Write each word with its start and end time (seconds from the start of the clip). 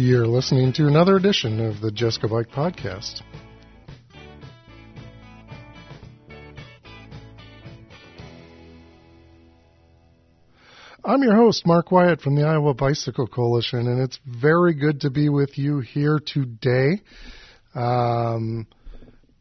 You're 0.00 0.28
listening 0.28 0.72
to 0.74 0.86
another 0.86 1.16
edition 1.16 1.58
of 1.58 1.80
the 1.80 1.90
Just 1.90 2.22
Go 2.22 2.28
Bike 2.28 2.50
Podcast. 2.50 3.20
I'm 11.04 11.20
your 11.20 11.34
host, 11.34 11.66
Mark 11.66 11.90
Wyatt 11.90 12.20
from 12.20 12.36
the 12.36 12.44
Iowa 12.44 12.74
Bicycle 12.74 13.26
Coalition, 13.26 13.88
and 13.88 14.00
it's 14.00 14.20
very 14.24 14.74
good 14.74 15.00
to 15.00 15.10
be 15.10 15.30
with 15.30 15.58
you 15.58 15.80
here 15.80 16.20
today. 16.24 17.02
Um, 17.74 18.68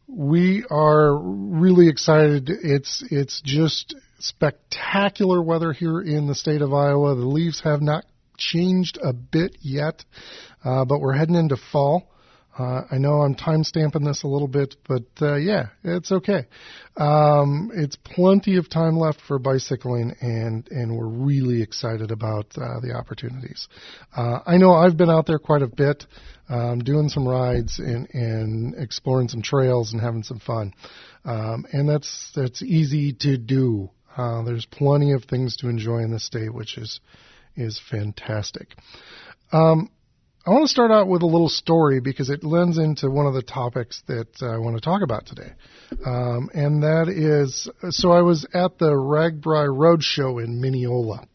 we 0.07 0.65
are 0.71 1.15
really 1.15 1.87
excited. 1.87 2.49
It's 2.49 3.03
it's 3.11 3.43
just 3.45 3.93
spectacular 4.17 5.39
weather 5.39 5.71
here 5.71 6.01
in 6.01 6.25
the 6.25 6.33
state 6.33 6.63
of 6.63 6.73
Iowa. 6.73 7.13
The 7.13 7.27
leaves 7.27 7.61
have 7.61 7.83
not 7.83 8.05
changed 8.37 8.97
a 9.03 9.13
bit 9.13 9.57
yet, 9.61 10.03
uh, 10.63 10.85
but 10.85 10.99
we're 10.99 11.13
heading 11.13 11.35
into 11.35 11.57
fall. 11.57 12.09
Uh, 12.57 12.81
I 12.89 12.97
know 12.97 13.21
I'm 13.21 13.35
time 13.35 13.63
stamping 13.63 14.03
this 14.03 14.23
a 14.23 14.27
little 14.27 14.47
bit, 14.47 14.75
but 14.87 15.03
uh, 15.21 15.35
yeah, 15.35 15.67
it's 15.83 16.11
okay. 16.11 16.47
Um, 16.95 17.69
it's 17.73 17.95
plenty 17.97 18.57
of 18.57 18.67
time 18.67 18.97
left 18.97 19.21
for 19.27 19.37
bicycling, 19.37 20.15
and 20.21 20.67
and 20.71 20.97
we're 20.97 21.07
really 21.07 21.61
excited 21.61 22.09
about 22.09 22.47
uh, 22.57 22.79
the 22.79 22.95
opportunities. 22.95 23.67
Uh, 24.15 24.39
I 24.45 24.57
know 24.57 24.73
I've 24.73 24.97
been 24.97 25.09
out 25.09 25.27
there 25.27 25.37
quite 25.37 25.61
a 25.61 25.67
bit, 25.67 26.05
um, 26.49 26.79
doing 26.79 27.09
some 27.09 27.27
rides 27.27 27.77
and 27.77 28.07
and 28.13 28.73
exploring 28.75 29.27
some 29.27 29.43
trails 29.43 29.93
and 29.93 30.01
having 30.01 30.23
some 30.23 30.39
fun, 30.39 30.73
um, 31.25 31.65
and 31.71 31.87
that's 31.87 32.31
that's 32.35 32.63
easy 32.63 33.13
to 33.19 33.37
do. 33.37 33.91
Uh, 34.17 34.41
there's 34.41 34.65
plenty 34.65 35.11
of 35.11 35.25
things 35.25 35.57
to 35.57 35.69
enjoy 35.69 35.99
in 35.99 36.09
the 36.09 36.19
state, 36.19 36.51
which 36.51 36.79
is 36.79 36.99
is 37.57 37.81
fantastic. 37.89 38.75
Um, 39.51 39.89
I 40.47 40.51
want 40.51 40.63
to 40.63 40.69
start 40.69 40.91
out 40.91 41.09
with 41.09 41.23
a 41.23 41.25
little 41.25 41.49
story 41.49 41.99
because 41.99 42.29
it 42.29 42.41
lends 42.41 42.77
into 42.77 43.11
one 43.11 43.25
of 43.25 43.33
the 43.33 43.41
topics 43.41 44.01
that 44.07 44.41
I 44.41 44.57
want 44.59 44.77
to 44.77 44.81
talk 44.81 45.01
about 45.01 45.25
today. 45.25 45.51
Um, 46.05 46.49
and 46.53 46.83
that 46.83 47.09
is 47.09 47.69
so 47.89 48.13
I 48.13 48.21
was 48.21 48.45
at 48.53 48.77
the 48.77 48.91
RAGBRAI 48.91 49.67
Roadshow 49.67 50.41
in 50.41 50.61
Mineola. 50.61 51.27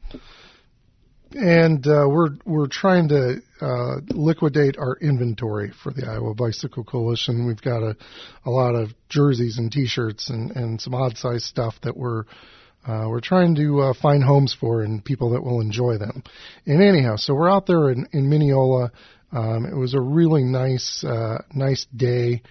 And 1.34 1.86
uh, 1.86 2.06
we're 2.08 2.30
we're 2.46 2.68
trying 2.68 3.08
to 3.08 3.42
uh, 3.60 4.00
liquidate 4.08 4.78
our 4.78 4.96
inventory 4.96 5.72
for 5.82 5.92
the 5.92 6.06
Iowa 6.06 6.34
Bicycle 6.34 6.84
Coalition. 6.84 7.46
We've 7.46 7.60
got 7.60 7.82
a, 7.82 7.96
a 8.46 8.50
lot 8.50 8.74
of 8.74 8.94
jerseys 9.10 9.58
and 9.58 9.70
T-shirts 9.70 10.30
and, 10.30 10.50
and 10.52 10.80
some 10.80 10.94
odd 10.94 11.18
size 11.18 11.44
stuff 11.44 11.74
that 11.82 11.96
we're 11.96 12.24
uh, 12.86 13.06
we're 13.08 13.20
trying 13.20 13.54
to 13.54 13.80
uh, 13.80 13.94
find 14.00 14.22
homes 14.24 14.56
for 14.58 14.82
and 14.82 15.04
people 15.04 15.30
that 15.30 15.42
will 15.42 15.60
enjoy 15.60 15.98
them. 15.98 16.22
And 16.66 16.82
anyhow, 16.82 17.16
so 17.16 17.34
we're 17.34 17.50
out 17.50 17.66
there 17.66 17.90
in, 17.90 18.06
in 18.12 18.28
Mineola. 18.28 18.90
Um, 19.30 19.66
it 19.66 19.76
was 19.76 19.94
a 19.94 20.00
really 20.00 20.42
nice, 20.42 21.04
uh, 21.04 21.38
nice 21.54 21.86
day, 21.94 22.42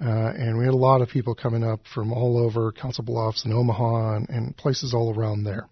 uh, 0.00 0.32
and 0.34 0.58
we 0.58 0.64
had 0.64 0.72
a 0.72 0.76
lot 0.76 1.02
of 1.02 1.08
people 1.08 1.34
coming 1.34 1.64
up 1.64 1.80
from 1.92 2.12
all 2.12 2.38
over 2.38 2.72
Council 2.72 3.04
Bluffs 3.04 3.44
and 3.44 3.52
Omaha 3.52 4.16
and, 4.16 4.28
and 4.30 4.56
places 4.56 4.94
all 4.94 5.14
around 5.14 5.44
there. 5.44 5.68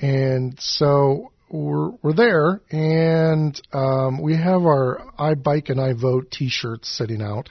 And 0.00 0.58
so 0.58 1.32
we're 1.50 1.90
we're 2.02 2.14
there, 2.14 2.62
and 2.70 3.60
um, 3.72 4.22
we 4.22 4.36
have 4.36 4.62
our 4.62 5.12
I 5.18 5.34
Bike 5.34 5.68
and 5.68 5.80
I 5.80 5.92
Vote 5.92 6.30
T-shirts 6.30 6.88
sitting 6.88 7.20
out. 7.20 7.50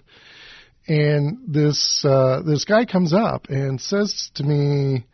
And 0.88 1.54
this 1.54 2.04
uh, 2.04 2.42
this 2.44 2.66
guy 2.66 2.86
comes 2.86 3.14
up 3.14 3.48
and 3.50 3.80
says 3.80 4.32
to 4.36 4.44
me, 4.44 5.06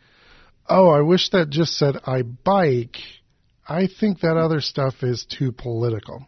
oh, 0.68 0.88
I 0.88 1.00
wish 1.00 1.30
that 1.30 1.50
just 1.50 1.76
said 1.76 1.96
I 2.06 2.22
bike. 2.22 2.96
I 3.68 3.88
think 3.88 4.20
that 4.20 4.36
other 4.36 4.60
stuff 4.60 5.02
is 5.02 5.24
too 5.24 5.52
political. 5.52 6.26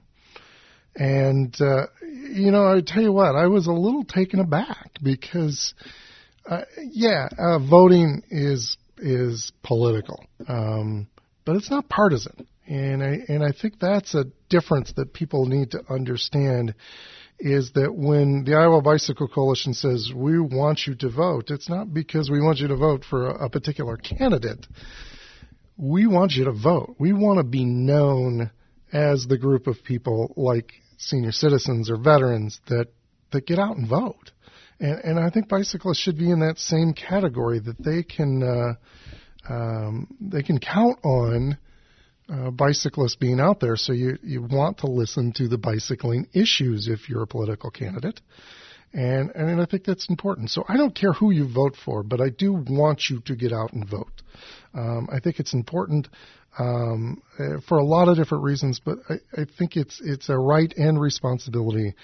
And, 0.96 1.54
uh, 1.60 1.86
you 2.02 2.50
know, 2.50 2.66
I 2.66 2.80
tell 2.84 3.02
you 3.02 3.12
what, 3.12 3.36
I 3.36 3.46
was 3.46 3.68
a 3.68 3.72
little 3.72 4.04
taken 4.04 4.40
aback 4.40 4.90
because, 5.02 5.72
uh, 6.48 6.62
yeah, 6.82 7.28
uh, 7.38 7.58
voting 7.60 8.22
is, 8.30 8.76
is 8.96 9.52
political. 9.62 10.24
Um, 10.48 11.06
but 11.44 11.56
it's 11.56 11.70
not 11.70 11.88
partisan. 11.88 12.46
And 12.66 13.02
I, 13.02 13.20
and 13.28 13.44
I 13.44 13.52
think 13.52 13.78
that's 13.78 14.14
a 14.14 14.24
difference 14.50 14.92
that 14.96 15.14
people 15.14 15.46
need 15.46 15.70
to 15.70 15.82
understand 15.88 16.74
is 17.38 17.72
that 17.72 17.94
when 17.94 18.44
the 18.44 18.54
Iowa 18.54 18.82
Bicycle 18.82 19.28
Coalition 19.28 19.72
says 19.74 20.10
we 20.14 20.40
want 20.40 20.86
you 20.86 20.94
to 20.96 21.08
vote, 21.08 21.50
it's 21.50 21.68
not 21.68 21.94
because 21.94 22.30
we 22.30 22.40
want 22.40 22.58
you 22.58 22.68
to 22.68 22.76
vote 22.76 23.04
for 23.08 23.28
a, 23.28 23.48
particular 23.48 23.96
candidate. 23.96 24.66
We 25.76 26.06
want 26.06 26.32
you 26.32 26.46
to 26.46 26.52
vote. 26.52 26.96
We 26.98 27.12
want 27.12 27.38
to 27.38 27.44
be 27.44 27.64
known 27.64 28.50
as 28.92 29.26
the 29.26 29.38
group 29.38 29.66
of 29.66 29.76
people 29.84 30.32
like 30.36 30.72
senior 30.96 31.32
citizens 31.32 31.90
or 31.90 31.96
veterans 31.96 32.60
that 32.68 32.88
that 33.30 33.46
get 33.46 33.58
out 33.58 33.76
and 33.76 33.88
vote. 33.88 34.32
And, 34.80 35.00
and 35.04 35.20
I 35.20 35.30
think 35.30 35.48
bicyclists 35.48 35.98
should 35.98 36.18
be 36.18 36.30
in 36.30 36.40
that 36.40 36.58
same 36.58 36.94
category 36.94 37.60
that 37.60 37.76
they 37.78 38.02
can 38.02 38.42
uh, 38.42 39.52
um, 39.52 40.08
they 40.20 40.42
can 40.42 40.58
count 40.58 40.98
on 41.04 41.58
uh, 42.30 42.50
bicyclists 42.50 43.16
being 43.16 43.40
out 43.40 43.60
there. 43.60 43.76
So 43.76 43.92
you, 43.92 44.18
you 44.22 44.42
want 44.42 44.78
to 44.78 44.86
listen 44.86 45.32
to 45.36 45.48
the 45.48 45.58
bicycling 45.58 46.28
issues 46.32 46.88
if 46.88 47.08
you're 47.08 47.22
a 47.22 47.26
political 47.26 47.70
candidate. 47.70 48.20
And, 48.92 49.30
and 49.34 49.60
I 49.60 49.66
think 49.66 49.84
that's 49.84 50.08
important. 50.08 50.50
So 50.50 50.64
I 50.68 50.76
don't 50.76 50.94
care 50.94 51.12
who 51.12 51.30
you 51.30 51.46
vote 51.52 51.76
for, 51.76 52.02
but 52.02 52.20
I 52.20 52.30
do 52.30 52.52
want 52.52 53.10
you 53.10 53.20
to 53.20 53.36
get 53.36 53.52
out 53.52 53.72
and 53.72 53.88
vote. 53.88 54.22
Um, 54.74 55.08
I 55.12 55.20
think 55.20 55.40
it's 55.40 55.52
important 55.52 56.08
um, 56.58 57.22
uh, 57.38 57.60
for 57.68 57.78
a 57.78 57.84
lot 57.84 58.08
of 58.08 58.16
different 58.16 58.44
reasons, 58.44 58.80
but 58.80 58.98
I, 59.08 59.42
I 59.42 59.46
think 59.58 59.76
it's 59.76 60.00
it's 60.02 60.28
a 60.28 60.36
right 60.36 60.72
and 60.76 61.00
responsibility 61.00 61.94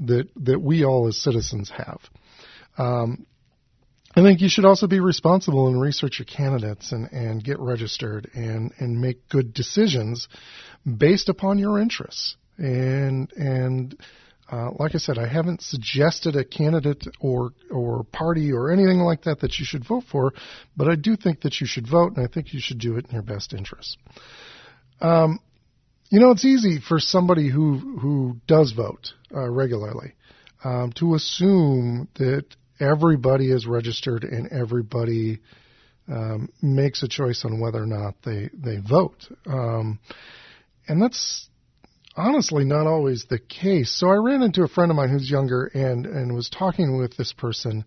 that 0.00 0.28
that 0.44 0.60
we 0.60 0.84
all 0.84 1.08
as 1.08 1.20
citizens 1.20 1.70
have. 1.70 2.00
Um, 2.78 3.26
I 4.20 4.22
think 4.22 4.42
you 4.42 4.50
should 4.50 4.66
also 4.66 4.86
be 4.86 5.00
responsible 5.00 5.68
and 5.68 5.80
research 5.80 6.18
your 6.18 6.26
candidates 6.26 6.92
and, 6.92 7.10
and 7.10 7.42
get 7.42 7.58
registered 7.58 8.30
and, 8.34 8.70
and 8.78 9.00
make 9.00 9.28
good 9.30 9.54
decisions 9.54 10.28
based 10.84 11.30
upon 11.30 11.58
your 11.58 11.80
interests. 11.80 12.36
And 12.58 13.32
and 13.32 13.98
uh, 14.52 14.70
like 14.78 14.94
I 14.94 14.98
said, 14.98 15.16
I 15.16 15.26
haven't 15.26 15.62
suggested 15.62 16.36
a 16.36 16.44
candidate 16.44 17.06
or 17.20 17.52
or 17.70 18.04
party 18.04 18.52
or 18.52 18.70
anything 18.70 18.98
like 18.98 19.22
that 19.22 19.40
that 19.40 19.58
you 19.58 19.64
should 19.64 19.86
vote 19.86 20.04
for, 20.10 20.34
but 20.76 20.88
I 20.88 20.96
do 20.96 21.16
think 21.16 21.42
that 21.42 21.60
you 21.60 21.66
should 21.66 21.88
vote, 21.88 22.16
and 22.16 22.26
I 22.26 22.28
think 22.28 22.52
you 22.52 22.60
should 22.60 22.78
do 22.78 22.98
it 22.98 23.06
in 23.06 23.12
your 23.12 23.22
best 23.22 23.54
interest. 23.54 23.96
Um, 25.00 25.38
you 26.10 26.20
know, 26.20 26.30
it's 26.32 26.44
easy 26.44 26.78
for 26.80 26.98
somebody 26.98 27.48
who 27.48 27.98
who 27.98 28.36
does 28.46 28.72
vote 28.72 29.12
uh, 29.34 29.48
regularly 29.48 30.12
um, 30.64 30.92
to 30.96 31.14
assume 31.14 32.08
that 32.16 32.44
everybody 32.80 33.50
is 33.50 33.66
registered 33.66 34.24
and 34.24 34.48
everybody 34.50 35.40
um, 36.08 36.48
makes 36.60 37.02
a 37.02 37.08
choice 37.08 37.44
on 37.44 37.60
whether 37.60 37.82
or 37.82 37.86
not 37.86 38.14
they 38.24 38.50
they 38.52 38.78
vote. 38.78 39.26
Um, 39.46 40.00
and 40.88 41.00
that's 41.00 41.48
honestly 42.16 42.64
not 42.64 42.86
always 42.86 43.26
the 43.30 43.38
case. 43.38 43.96
So 43.96 44.08
I 44.08 44.16
ran 44.16 44.42
into 44.42 44.62
a 44.62 44.68
friend 44.68 44.90
of 44.90 44.96
mine 44.96 45.10
who's 45.10 45.30
younger 45.30 45.66
and 45.66 46.06
and 46.06 46.34
was 46.34 46.48
talking 46.48 46.98
with 46.98 47.16
this 47.16 47.32
person, 47.32 47.84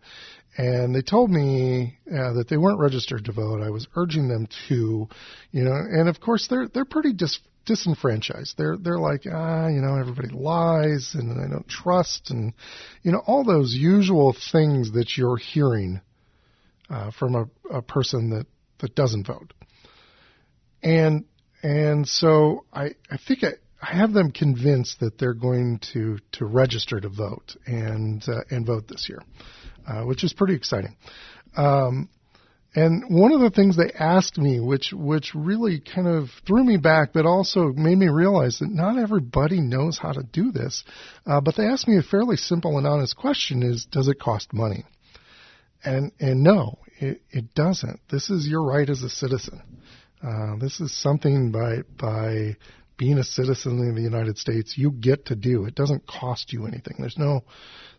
and 0.58 0.96
they 0.96 1.02
told 1.02 1.32
me 1.32 1.98
uh, 2.08 2.34
that 2.34 2.48
they 2.50 2.58
weren't 2.58 2.80
registered 2.80 3.26
to 3.26 3.32
vote. 3.32 3.62
I 3.62 3.72
was 3.72 3.88
urging 3.96 4.30
them 4.30 4.48
to, 4.70 5.10
you 5.52 5.64
know, 5.64 5.74
and 5.74 6.08
of 6.08 6.20
course 6.20 6.48
they're 6.50 6.68
they're 6.68 6.86
pretty 6.86 7.14
dis- 7.14 7.40
disenfranchised. 7.66 8.56
They're 8.58 8.78
they're 8.78 9.00
like 9.00 9.24
ah, 9.32 9.68
you 9.68 9.82
know, 9.82 9.96
everybody 9.98 10.30
lies 10.30 11.16
and 11.16 11.40
I 11.40 11.48
don't 11.48 11.68
trust, 11.68 12.32
and 12.32 12.54
you 13.02 13.12
know, 13.12 13.22
all 13.26 13.44
those 13.44 13.74
usual 13.74 14.36
things 14.52 14.92
that 14.94 15.18
you're 15.18 15.38
hearing 15.38 16.02
uh, 16.90 17.12
from 17.12 17.36
a, 17.36 17.46
a 17.78 17.82
person 17.82 18.32
that 18.32 18.46
that 18.80 18.96
doesn't 18.96 19.28
vote. 19.28 19.54
And 20.82 21.26
and 21.62 22.08
so 22.08 22.66
I 22.74 22.92
I 23.10 23.18
think 23.18 23.44
I, 23.44 23.54
I 23.82 23.96
have 23.96 24.14
them 24.14 24.32
convinced 24.32 25.00
that 25.00 25.18
they're 25.18 25.34
going 25.34 25.80
to 25.94 26.20
to 26.34 26.46
register 26.46 27.00
to 27.00 27.10
vote 27.10 27.56
and 27.66 28.24
uh, 28.28 28.42
and 28.50 28.66
vote 28.66 28.88
this 28.88 29.08
year, 29.10 29.22
uh, 29.88 30.04
which 30.04 30.24
is 30.24 30.34
pretty 30.34 30.56
exciting. 30.56 30.96
Um, 31.56 32.10
and 32.76 33.04
one 33.08 33.32
of 33.32 33.42
the 33.42 33.52
things 33.52 33.78
they 33.78 33.92
asked 33.92 34.38
me, 34.38 34.60
which 34.60 34.94
which 34.94 35.36
really 35.36 35.80
kind 35.80 36.08
of 36.08 36.30
threw 36.48 36.64
me 36.64 36.78
back, 36.78 37.14
but 37.14 37.26
also 37.26 37.68
made 37.68 37.98
me 37.98 38.08
realize 38.08 38.60
that 38.60 38.72
not 38.72 38.98
everybody 38.98 39.62
knows 39.62 40.00
how 40.00 40.12
to 40.12 40.24
do 40.24 40.52
this. 40.52 40.84
Uh, 41.26 41.40
but 41.40 41.56
they 41.56 41.66
asked 41.66 41.88
me 41.88 41.98
a 41.98 42.04
fairly 42.04 42.36
simple 42.36 42.78
and 42.78 42.88
honest 42.88 43.16
question: 43.16 43.62
Is 43.62 43.86
does 43.86 44.08
it 44.08 44.20
cost 44.20 44.54
money? 44.54 44.86
And 45.84 46.12
and 46.20 46.42
no, 46.42 46.80
it, 47.00 47.22
it 47.30 47.54
doesn't. 47.54 48.00
This 48.10 48.32
is 48.32 48.48
your 48.48 48.64
right 48.64 48.90
as 48.90 49.04
a 49.04 49.10
citizen. 49.10 49.62
Uh, 50.24 50.56
this 50.58 50.80
is 50.80 50.92
something 51.00 51.52
by 51.52 51.82
by 52.00 52.56
being 53.04 53.18
a 53.18 53.24
citizen 53.24 53.86
of 53.90 53.96
the 53.96 54.02
United 54.02 54.38
States 54.38 54.78
you 54.78 54.90
get 54.90 55.26
to 55.26 55.36
do. 55.36 55.66
It 55.66 55.76
doesn't 55.76 56.08
cost 56.08 56.54
you 56.54 56.66
anything. 56.66 56.96
There's 57.00 57.18
no 57.18 57.42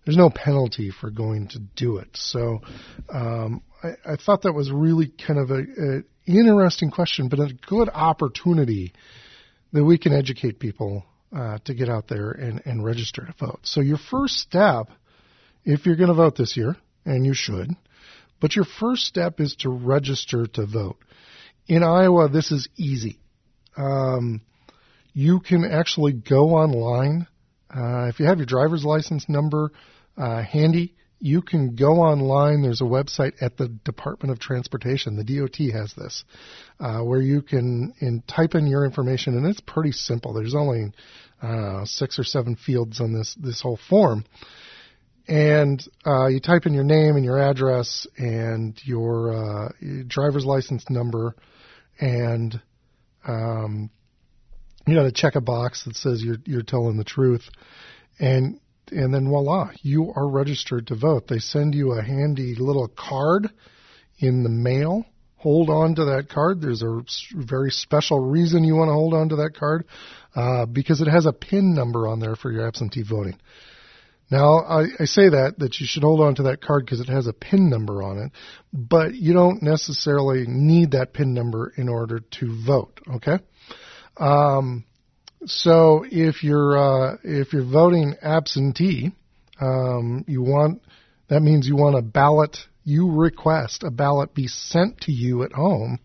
there's 0.06 0.16
no 0.16 0.30
penalty 0.30 0.90
for 0.90 1.10
going 1.10 1.48
to 1.48 1.58
do 1.58 1.98
it. 1.98 2.08
So 2.14 2.62
um, 3.12 3.62
I, 3.82 4.12
I, 4.12 4.16
thought 4.16 4.42
that 4.42 4.54
was 4.54 4.70
really 4.70 5.08
kind 5.08 5.38
of 5.38 5.50
a, 5.50 5.60
a, 5.60 6.02
interesting 6.26 6.90
question, 6.90 7.28
but 7.28 7.38
a 7.38 7.52
good 7.66 7.90
opportunity 7.90 8.94
that 9.72 9.84
we 9.84 9.98
can 9.98 10.14
educate 10.14 10.58
people 10.58 11.04
uh, 11.36 11.58
to 11.66 11.74
get 11.74 11.90
out 11.90 12.08
there 12.08 12.30
and, 12.30 12.62
and 12.64 12.82
register 12.82 13.26
to 13.26 13.46
vote. 13.46 13.60
So 13.62 13.82
your 13.82 13.98
first 13.98 14.36
step, 14.36 14.88
if 15.64 15.84
you're 15.84 15.96
going 15.96 16.08
to 16.08 16.14
vote 16.14 16.36
this 16.36 16.56
year, 16.56 16.76
and 17.04 17.26
you 17.26 17.34
should, 17.34 17.70
but 18.40 18.56
your 18.56 18.64
first 18.64 19.04
step 19.04 19.38
is 19.38 19.54
to 19.56 19.68
register 19.68 20.46
to 20.46 20.66
vote. 20.66 20.96
In 21.66 21.82
Iowa, 21.82 22.28
this 22.30 22.50
is 22.50 22.68
easy. 22.76 23.18
Um, 23.76 24.42
you 25.14 25.40
can 25.40 25.64
actually 25.64 26.12
go 26.12 26.50
online. 26.50 27.26
Uh, 27.75 28.08
if 28.08 28.20
you 28.20 28.26
have 28.26 28.38
your 28.38 28.46
driver's 28.46 28.84
license 28.84 29.26
number 29.28 29.70
uh, 30.19 30.43
handy, 30.43 30.94
you 31.20 31.40
can 31.40 31.75
go 31.75 32.00
online. 32.00 32.61
There's 32.61 32.82
a 32.82 32.84
website 32.84 33.32
at 33.40 33.56
the 33.56 33.69
Department 33.69 34.32
of 34.32 34.40
Transportation. 34.40 35.16
The 35.16 35.25
DOT 35.25 35.56
has 35.72 35.94
this, 35.94 36.25
uh, 36.81 36.99
where 36.99 37.20
you 37.20 37.40
can 37.40 37.94
in, 38.00 38.22
type 38.22 38.55
in 38.55 38.66
your 38.66 38.84
information, 38.84 39.37
and 39.37 39.46
it's 39.46 39.61
pretty 39.61 39.93
simple. 39.93 40.34
There's 40.34 40.55
only 40.55 40.93
uh, 41.40 41.84
six 41.87 42.19
or 42.19 42.25
seven 42.25 42.56
fields 42.56 43.00
on 43.00 43.14
this 43.14 43.34
this 43.40 43.62
whole 43.62 43.78
form, 43.88 44.25
and 45.26 45.82
uh, 46.05 46.26
you 46.26 46.40
type 46.40 46.66
in 46.66 46.75
your 46.75 46.84
name 46.84 47.16
and 47.16 47.25
your 47.25 47.40
address 47.40 48.06
and 48.19 48.78
your, 48.84 49.32
uh, 49.32 49.69
driver's 50.06 50.44
license 50.44 50.84
number, 50.90 51.34
and 52.00 52.61
um, 53.26 53.90
you 54.86 54.94
got 54.94 55.04
to 55.04 55.12
check 55.12 55.34
a 55.34 55.40
box 55.40 55.84
that 55.84 55.96
says 55.96 56.22
you're 56.22 56.38
you're 56.44 56.62
telling 56.62 56.96
the 56.96 57.04
truth, 57.04 57.48
and 58.19 58.60
and 58.90 59.14
then 59.14 59.28
voila, 59.28 59.70
you 59.82 60.12
are 60.14 60.28
registered 60.28 60.88
to 60.88 60.94
vote. 60.94 61.26
They 61.26 61.38
send 61.38 61.75
you 61.75 61.92
a 61.92 62.02
handy 62.02 62.54
little 62.54 62.88
card 62.88 63.50
in 64.19 64.42
the 64.42 64.50
mail. 64.50 65.04
Hold 65.36 65.69
on 65.69 65.94
to 65.96 66.04
that 66.06 66.28
card. 66.28 66.60
There's 66.60 66.82
a 66.82 67.02
very 67.34 67.70
special 67.70 68.19
reason 68.19 68.64
you 68.64 68.76
want 68.76 68.88
to 68.88 68.94
hold 68.94 69.14
on 69.14 69.31
to 69.31 69.36
that 69.36 69.56
card 69.58 69.84
uh, 70.34 70.66
because 70.66 71.00
it 71.00 71.08
has 71.08 71.26
a 71.26 71.32
PIN 71.32 71.75
number 71.75 72.08
on 72.08 72.20
there 72.20 72.37
for 72.37 72.50
your 72.50 72.66
absentee 72.66 73.02
voting. 73.02 73.38
Now, 74.30 74.60
I, 74.60 74.84
I 74.98 75.04
say 75.04 75.28
that, 75.28 75.58
that 75.58 75.78
you 75.80 75.87
should 75.87 76.02
hold 76.02 76.20
on 76.20 76.34
to 76.37 76.44
that 76.44 76.62
card 76.62 76.87
because 76.87 77.00
it 77.00 77.10
has 77.10 77.26
a 77.26 77.34
PIN 77.34 77.69
number 77.69 78.02
on 78.02 78.19
it, 78.19 78.32
but 78.72 79.14
you 79.14 79.34
don't 79.34 79.62
necessarily 79.62 80.46
need 80.46 80.92
that 80.92 81.12
PIN 81.12 81.34
number 81.34 81.72
in 81.76 81.90
order 81.90 82.20
to 82.20 82.64
vote, 82.66 83.00
okay? 83.16 83.38
Um, 84.16 84.84
so 85.46 86.05
if 86.11 86.43
you're 86.43 86.76
uh, 86.76 87.16
if 87.22 87.52
you're 87.52 87.70
voting 87.70 88.14
absentee, 88.22 89.12
um, 89.61 90.25
you 90.26 90.43
want 90.43 90.82
that 91.28 91.43
means 91.43 91.66
you 91.66 91.76
want 91.76 91.96
a 91.96 92.02
ballot. 92.02 92.56
You 92.84 93.11
request 93.12 93.82
a 93.82 93.90
ballot 93.90 94.34
be 94.34 94.46
sent 94.46 95.02
to 95.02 95.12
you 95.12 95.43
at 95.43 95.52
home, 95.52 95.99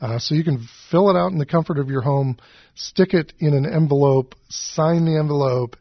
uh, 0.00 0.18
so 0.18 0.34
you 0.34 0.44
can 0.44 0.66
fill 0.90 1.10
it 1.10 1.16
out 1.16 1.32
in 1.32 1.38
the 1.38 1.46
comfort 1.46 1.78
of 1.78 1.88
your 1.88 2.02
home, 2.02 2.36
stick 2.74 3.14
it 3.14 3.32
in 3.38 3.54
an 3.54 3.66
envelope, 3.66 4.34
sign 4.48 5.04
the 5.04 5.18
envelope, 5.18 5.76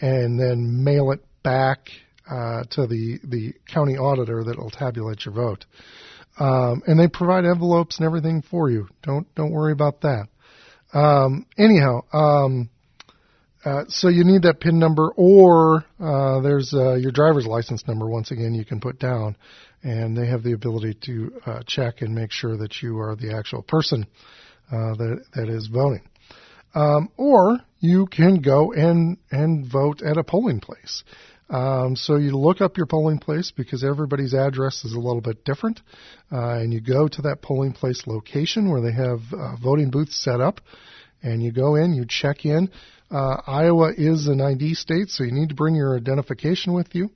and 0.00 0.38
then 0.38 0.84
mail 0.84 1.10
it 1.10 1.20
back 1.42 1.90
uh, 2.30 2.64
to 2.70 2.86
the 2.86 3.18
the 3.24 3.54
county 3.72 3.96
auditor 3.96 4.44
that 4.44 4.58
will 4.58 4.70
tabulate 4.70 5.24
your 5.24 5.34
vote. 5.34 5.64
Um, 6.38 6.82
and 6.86 6.98
they 6.98 7.08
provide 7.08 7.44
envelopes 7.44 7.98
and 7.98 8.06
everything 8.06 8.42
for 8.42 8.70
you. 8.70 8.88
Don't 9.02 9.32
don't 9.34 9.52
worry 9.52 9.72
about 9.72 10.00
that. 10.02 10.28
Um, 10.92 11.46
anyhow, 11.58 12.02
um, 12.12 12.70
uh, 13.64 13.84
so 13.88 14.08
you 14.08 14.24
need 14.24 14.42
that 14.42 14.60
PIN 14.60 14.78
number, 14.78 15.10
or 15.16 15.84
uh, 16.00 16.40
there's 16.40 16.74
uh, 16.74 16.94
your 16.94 17.12
driver's 17.12 17.46
license 17.46 17.86
number. 17.86 18.08
Once 18.08 18.30
again, 18.30 18.54
you 18.54 18.64
can 18.64 18.80
put 18.80 18.98
down, 18.98 19.36
and 19.82 20.16
they 20.16 20.26
have 20.26 20.42
the 20.42 20.52
ability 20.52 20.96
to 21.04 21.32
uh, 21.46 21.62
check 21.66 22.02
and 22.02 22.14
make 22.14 22.32
sure 22.32 22.56
that 22.56 22.82
you 22.82 22.98
are 22.98 23.14
the 23.14 23.34
actual 23.34 23.62
person 23.62 24.06
uh, 24.72 24.94
that 24.96 25.24
that 25.34 25.48
is 25.48 25.68
voting. 25.68 26.02
Um, 26.74 27.10
or 27.16 27.58
you 27.78 28.06
can 28.06 28.40
go 28.40 28.72
and 28.72 29.18
and 29.30 29.70
vote 29.70 30.02
at 30.02 30.16
a 30.16 30.24
polling 30.24 30.60
place. 30.60 31.04
Um, 31.50 31.96
so 31.96 32.16
you 32.16 32.36
look 32.36 32.60
up 32.60 32.76
your 32.76 32.86
polling 32.86 33.18
place 33.18 33.52
because 33.54 33.84
everybody's 33.84 34.34
address 34.34 34.84
is 34.84 34.94
a 34.94 34.98
little 34.98 35.20
bit 35.20 35.44
different, 35.44 35.80
uh, 36.30 36.54
and 36.54 36.72
you 36.72 36.80
go 36.80 37.08
to 37.08 37.22
that 37.22 37.42
polling 37.42 37.72
place 37.72 38.06
location 38.06 38.70
where 38.70 38.80
they 38.80 38.92
have 38.92 39.20
uh, 39.32 39.56
voting 39.62 39.90
booths 39.90 40.16
set 40.16 40.40
up, 40.40 40.60
and 41.22 41.42
you 41.42 41.52
go 41.52 41.74
in, 41.74 41.92
you 41.92 42.06
check 42.08 42.44
in. 42.44 42.70
Uh, 43.10 43.36
Iowa 43.46 43.92
is 43.94 44.26
an 44.28 44.40
ID 44.40 44.74
state, 44.74 45.10
so 45.10 45.24
you 45.24 45.32
need 45.32 45.50
to 45.50 45.54
bring 45.54 45.74
your 45.74 45.96
identification 45.96 46.72
with 46.72 46.94
you. 46.94 47.10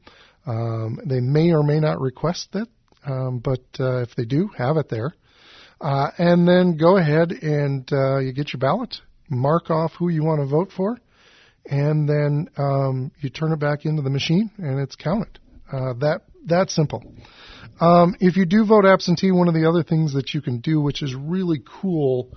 Um, 0.47 1.01
they 1.05 1.21
may 1.21 1.53
or 1.53 1.63
may 1.63 1.81
not 1.81 2.01
request 2.01 2.49
that, 2.53 2.69
um, 3.07 3.39
but 3.39 3.65
uh, 3.81 4.03
if 4.03 4.15
they 4.15 4.25
do, 4.25 4.51
have 4.59 4.77
it 4.77 4.89
there. 4.91 5.15
Uh, 5.81 6.11
and 6.19 6.47
then 6.47 6.77
go 6.77 6.97
ahead 6.97 7.33
and 7.33 7.91
uh, 7.93 8.19
you 8.19 8.33
get 8.33 8.53
your 8.53 8.61
ballot, 8.61 8.97
mark 9.29 9.71
off 9.71 9.93
who 9.99 10.09
you 10.09 10.25
want 10.25 10.41
to 10.41 10.47
vote 10.47 10.71
for, 10.75 10.99
and 11.71 12.09
then 12.09 12.49
um, 12.57 13.13
you 13.21 13.31
turn 13.31 13.53
it 13.53 13.59
back 13.59 13.85
into 13.85 14.03
the 14.03 14.11
machine 14.11 14.51
and 14.59 14.81
it's 14.81 14.97
counted. 14.97 15.39
Uh, 15.71 15.95
that 15.95 16.23
that 16.47 16.71
simple. 16.71 17.03
Um, 17.81 18.15
if 18.21 18.37
you 18.37 18.47
do 18.47 18.65
vote 18.65 18.85
absentee, 18.85 19.33
one 19.33 19.49
of 19.49 19.55
the 19.55 19.69
other 19.69 19.83
things 19.83 20.15
that 20.15 20.33
you 20.33 20.41
can 20.41 20.61
do, 20.61 20.81
which 20.81 21.03
is 21.03 21.15
really 21.15 21.63
cool 21.83 22.31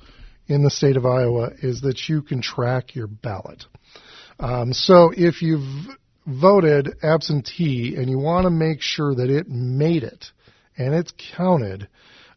in 0.48 0.64
the 0.64 0.70
state 0.72 0.98
of 0.98 1.06
Iowa, 1.06 1.52
is 1.62 1.82
that 1.82 2.10
you 2.10 2.22
can 2.24 2.42
track 2.42 2.96
your 2.96 3.08
ballot. 3.08 3.66
Um, 4.40 4.74
so 4.74 5.12
if 5.16 5.42
you've 5.42 5.88
voted 6.26 6.96
absentee 7.04 7.96
and 7.98 8.10
you 8.10 8.18
want 8.18 8.46
to 8.46 8.50
make 8.50 8.82
sure 8.82 9.16
that 9.16 9.30
it 9.30 9.48
made 9.48 10.04
it 10.04 10.26
and 10.78 10.94
it's 10.96 11.14
counted, 11.36 11.88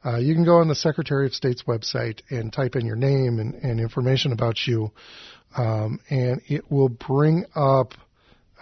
uh, 0.04 0.18
you 0.18 0.34
can 0.34 0.44
go 0.44 0.58
on 0.58 0.68
the 0.68 0.74
Secretary 0.74 1.26
of 1.26 1.34
State's 1.34 1.62
website 1.62 2.20
and 2.30 2.52
type 2.52 2.74
in 2.74 2.86
your 2.86 2.96
name 2.96 3.38
and, 3.38 3.54
and 3.54 3.80
information 3.80 4.32
about 4.32 4.66
you 4.66 4.90
um, 5.56 6.00
and 6.10 6.40
it 6.48 6.70
will 6.70 6.88
bring 6.88 7.44
up 7.54 7.94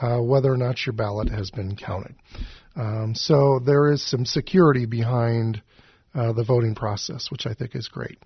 uh, 0.01 0.19
whether 0.19 0.53
or 0.53 0.57
not 0.57 0.87
your 0.87 0.95
ballot 0.95 1.29
has 1.29 1.51
been 1.51 1.77
counted. 1.77 2.15
Um, 2.77 3.15
so 3.15 3.61
there 3.65 3.91
is 3.91 4.03
some 4.03 4.25
security 4.25 4.87
behind 4.87 5.63
uh, 6.15 6.33
the 6.33 6.45
voting 6.45 6.75
process, 6.75 7.31
which 7.31 7.47
I 7.47 7.53
think 7.55 7.77
is 7.77 7.89
great. 7.89 8.19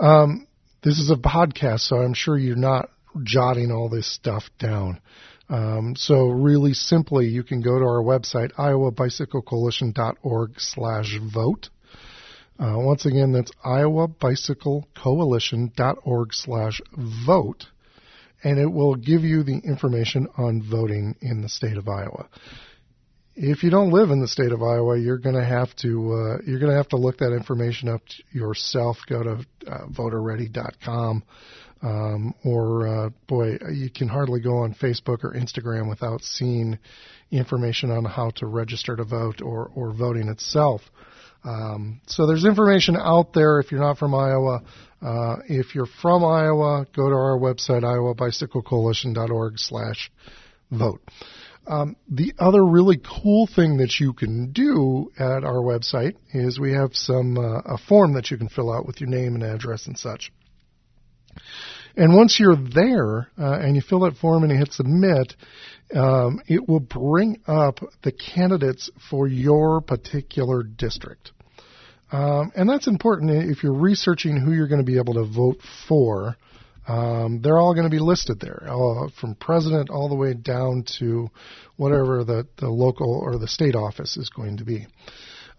Um, 0.00 0.46
this 0.82 0.98
is 0.98 1.10
a 1.10 1.16
podcast, 1.16 1.80
so 1.80 1.96
I'm 1.96 2.14
sure 2.14 2.38
you're 2.38 2.56
not 2.56 2.88
jotting 3.22 3.70
all 3.70 3.88
this 3.88 4.12
stuff 4.12 4.50
down. 4.58 5.00
Um, 5.48 5.94
so 5.96 6.28
really 6.28 6.72
simply, 6.72 7.26
you 7.26 7.42
can 7.42 7.60
go 7.60 7.78
to 7.78 7.84
our 7.84 8.02
website, 8.02 8.52
iowabicyclecoalition.org 8.54 10.54
slash 10.58 11.18
vote. 11.32 11.68
Uh, 12.58 12.78
once 12.78 13.04
again, 13.04 13.32
that's 13.32 13.52
iowabicyclecoalition.org 13.64 16.32
slash 16.32 16.80
vote 17.26 17.66
and 18.44 18.58
it 18.58 18.70
will 18.70 18.94
give 18.94 19.22
you 19.22 19.42
the 19.42 19.58
information 19.58 20.28
on 20.36 20.62
voting 20.62 21.16
in 21.22 21.40
the 21.40 21.48
state 21.48 21.78
of 21.78 21.88
Iowa. 21.88 22.28
If 23.34 23.64
you 23.64 23.70
don't 23.70 23.90
live 23.90 24.10
in 24.10 24.20
the 24.20 24.28
state 24.28 24.52
of 24.52 24.62
Iowa, 24.62 24.96
you're 24.96 25.18
going 25.18 25.34
to 25.34 25.44
have 25.44 25.74
to 25.76 26.12
uh, 26.12 26.38
you're 26.46 26.60
going 26.60 26.70
to 26.70 26.76
have 26.76 26.90
to 26.90 26.96
look 26.96 27.18
that 27.18 27.32
information 27.32 27.88
up 27.88 28.02
yourself. 28.30 28.98
Go 29.08 29.22
to 29.24 29.46
uh, 29.66 29.86
voterready.com, 29.86 31.24
um, 31.82 32.34
or 32.44 32.86
uh, 32.86 33.10
boy, 33.26 33.58
you 33.72 33.90
can 33.90 34.06
hardly 34.06 34.40
go 34.40 34.58
on 34.58 34.74
Facebook 34.74 35.24
or 35.24 35.32
Instagram 35.32 35.88
without 35.88 36.22
seeing 36.22 36.78
information 37.32 37.90
on 37.90 38.04
how 38.04 38.30
to 38.36 38.46
register 38.46 38.94
to 38.94 39.04
vote 39.04 39.42
or 39.42 39.68
or 39.74 39.92
voting 39.92 40.28
itself. 40.28 40.82
Um, 41.44 42.00
so 42.06 42.26
there's 42.26 42.44
information 42.44 42.96
out 42.96 43.32
there 43.34 43.60
if 43.60 43.70
you're 43.70 43.80
not 43.80 43.98
from 43.98 44.14
Iowa. 44.14 44.62
Uh, 45.02 45.36
if 45.48 45.74
you're 45.74 45.88
from 46.00 46.24
Iowa, 46.24 46.86
go 46.94 47.08
to 47.08 47.14
our 47.14 47.38
website, 47.38 47.82
iowabicyclecoalition.org 47.82 49.58
slash 49.58 50.10
vote. 50.70 51.02
Um, 51.66 51.96
the 52.10 52.32
other 52.38 52.64
really 52.64 52.98
cool 53.22 53.46
thing 53.46 53.78
that 53.78 53.98
you 53.98 54.12
can 54.12 54.52
do 54.52 55.10
at 55.18 55.44
our 55.44 55.62
website 55.62 56.14
is 56.32 56.58
we 56.58 56.72
have 56.72 56.94
some 56.94 57.38
uh, 57.38 57.60
a 57.60 57.78
form 57.78 58.14
that 58.14 58.30
you 58.30 58.36
can 58.36 58.48
fill 58.48 58.72
out 58.72 58.86
with 58.86 59.00
your 59.00 59.08
name 59.08 59.34
and 59.34 59.42
address 59.42 59.86
and 59.86 59.98
such. 59.98 60.30
And 61.96 62.14
once 62.14 62.38
you're 62.40 62.56
there 62.56 63.28
uh, 63.38 63.58
and 63.60 63.76
you 63.76 63.82
fill 63.82 64.00
that 64.00 64.16
form 64.16 64.42
and 64.42 64.52
you 64.52 64.58
hit 64.58 64.72
submit, 64.72 65.34
um, 65.94 66.40
it 66.46 66.68
will 66.68 66.80
bring 66.80 67.40
up 67.46 67.80
the 68.02 68.12
candidates 68.12 68.90
for 69.10 69.26
your 69.26 69.80
particular 69.80 70.62
district. 70.62 71.32
Um, 72.12 72.52
and 72.54 72.68
that's 72.68 72.86
important 72.86 73.50
if 73.50 73.62
you're 73.62 73.74
researching 73.74 74.36
who 74.40 74.52
you're 74.52 74.68
going 74.68 74.80
to 74.80 74.86
be 74.86 74.98
able 74.98 75.14
to 75.14 75.24
vote 75.24 75.58
for. 75.88 76.36
Um, 76.86 77.40
they're 77.42 77.58
all 77.58 77.74
going 77.74 77.84
to 77.84 77.90
be 77.90 77.98
listed 77.98 78.40
there, 78.40 78.62
uh, 78.66 79.08
from 79.18 79.34
president 79.36 79.88
all 79.88 80.08
the 80.08 80.14
way 80.14 80.34
down 80.34 80.84
to 80.98 81.28
whatever 81.76 82.24
the, 82.24 82.46
the 82.58 82.68
local 82.68 83.18
or 83.18 83.38
the 83.38 83.48
state 83.48 83.74
office 83.74 84.16
is 84.16 84.28
going 84.28 84.58
to 84.58 84.64
be. 84.64 84.86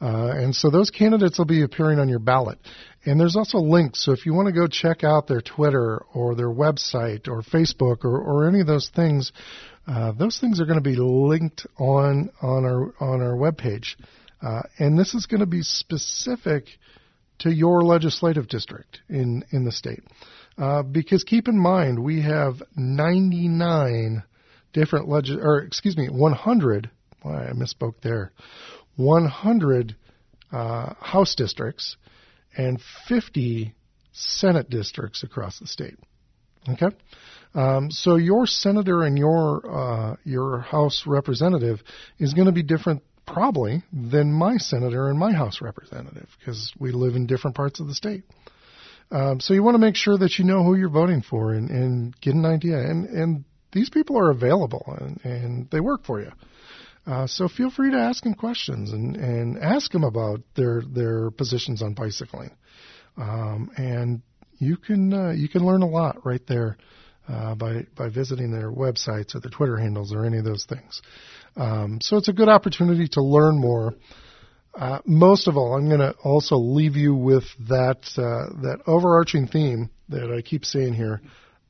Uh, 0.02 0.28
and 0.36 0.54
so 0.54 0.70
those 0.70 0.90
candidates 0.90 1.38
will 1.38 1.46
be 1.46 1.64
appearing 1.64 2.00
on 2.00 2.10
your 2.10 2.20
ballot. 2.20 2.60
And 3.06 3.20
there's 3.20 3.36
also 3.36 3.60
links. 3.60 4.04
So 4.04 4.12
if 4.12 4.26
you 4.26 4.34
want 4.34 4.48
to 4.48 4.54
go 4.54 4.68
check 4.68 5.04
out 5.04 5.28
their 5.28 5.42
Twitter 5.42 6.04
or 6.14 6.36
their 6.36 6.50
website 6.50 7.28
or 7.28 7.42
Facebook 7.42 8.04
or, 8.04 8.20
or 8.20 8.48
any 8.48 8.60
of 8.60 8.68
those 8.68 8.90
things, 8.96 9.32
uh, 9.88 10.12
those 10.14 10.40
things 10.40 10.60
are 10.60 10.66
going 10.66 10.82
to 10.82 10.90
be 10.90 10.96
linked 10.96 11.68
on 11.78 12.30
on 12.42 12.66
our 12.66 12.94
on 13.00 13.22
our 13.22 13.36
webpage. 13.36 13.96
Uh, 14.42 14.62
and 14.80 14.98
this 14.98 15.14
is 15.14 15.26
going 15.26 15.40
to 15.40 15.46
be 15.46 15.62
specific 15.62 16.66
to 17.40 17.54
your 17.54 17.84
legislative 17.84 18.48
district 18.48 19.02
in, 19.10 19.44
in 19.52 19.66
the 19.66 19.72
state. 19.72 20.04
Uh, 20.58 20.84
because 20.84 21.24
keep 21.24 21.48
in 21.48 21.58
mind, 21.58 22.02
we 22.02 22.22
have 22.22 22.62
99 22.76 24.24
different 24.74 25.10
legis, 25.10 25.38
or 25.42 25.60
excuse 25.60 25.98
me, 25.98 26.08
100. 26.08 26.90
Why 27.22 27.48
I 27.48 27.54
misspoke 27.54 27.96
there. 28.02 28.32
100 28.96 29.96
uh, 30.52 30.94
House 31.00 31.36
districts 31.36 31.98
and 32.56 32.80
50 33.08 33.74
Senate 34.14 34.70
districts 34.70 35.24
across 35.24 35.60
the 35.60 35.68
state. 35.68 35.98
Okay, 36.68 36.96
um, 37.54 37.92
so 37.92 38.16
your 38.16 38.48
senator 38.48 39.04
and 39.04 39.18
your 39.18 39.70
uh, 39.70 40.16
your 40.24 40.60
House 40.60 41.04
representative 41.06 41.82
is 42.18 42.34
going 42.34 42.48
to 42.48 42.52
be 42.52 42.64
different 42.64 43.04
probably 43.26 43.84
than 43.92 44.32
my 44.32 44.58
senator 44.58 45.10
and 45.10 45.18
my 45.20 45.32
House 45.32 45.62
representative 45.62 46.28
because 46.40 46.72
we 46.80 46.92
live 46.92 47.16
in 47.16 47.28
different 47.28 47.56
parts 47.56 47.80
of 47.80 47.88
the 47.88 47.96
state. 47.96 48.24
Um, 49.12 49.40
so 49.40 49.54
you 49.54 49.64
want 49.64 49.76
to 49.76 49.80
make 49.80 49.96
sure 49.96 50.18
that 50.18 50.38
you 50.40 50.46
know 50.46 50.64
who 50.64 50.76
you're 50.76 50.90
voting 50.90 51.22
for 51.22 51.54
and, 51.54 51.70
and 51.70 52.20
get 52.22 52.34
an 52.34 52.46
idea. 52.46 52.78
And, 52.78 53.06
and 53.06 53.46
these 53.72 53.90
people 53.90 54.18
are 54.18 54.32
available 54.32 54.84
and, 55.00 55.20
and 55.24 55.70
they 55.70 55.80
work 55.80 56.06
for 56.06 56.22
you. 56.22 56.32
Uh, 57.06 57.28
so 57.28 57.48
feel 57.48 57.70
free 57.70 57.92
to 57.92 57.98
ask 57.98 58.24
them 58.24 58.34
questions 58.34 58.92
and, 58.92 59.16
and 59.16 59.60
ask 59.60 59.92
them 59.92 60.04
about 60.04 60.42
their 60.56 60.82
their 60.82 61.30
positions 61.30 61.84
on 61.84 61.94
bicycling. 61.94 62.50
Um, 63.16 63.70
and 63.78 64.22
you 64.58 64.78
can 64.78 65.14
uh, 65.14 65.32
you 65.32 65.50
can 65.50 65.66
learn 65.66 65.82
a 65.82 65.88
lot 65.88 66.26
right 66.26 66.42
there 66.48 66.78
uh, 67.28 67.56
by 67.56 67.86
by 67.96 68.10
visiting 68.10 68.52
their 68.52 68.72
websites 68.72 69.36
or 69.36 69.40
their 69.40 69.52
Twitter 69.52 69.78
handles 69.78 70.14
or 70.14 70.26
any 70.26 70.38
of 70.38 70.46
those 70.46 70.66
things. 70.66 71.02
Um, 71.56 72.00
so 72.02 72.18
it's 72.18 72.28
a 72.28 72.34
good 72.34 72.50
opportunity 72.50 73.08
to 73.14 73.22
learn 73.22 73.60
more. 73.60 73.94
Uh, 74.78 75.00
most 75.06 75.48
of 75.48 75.56
all, 75.56 75.78
I'm 75.78 75.88
going 75.88 76.02
to 76.02 76.14
also 76.24 76.58
leave 76.58 76.98
you 76.98 77.16
with 77.16 77.46
that 77.70 78.02
uh, 78.18 78.62
that 78.62 78.80
overarching 78.86 79.48
theme 79.48 79.90
that 80.10 80.32
I 80.32 80.42
keep 80.42 80.66
saying 80.66 80.94
here. 80.94 81.22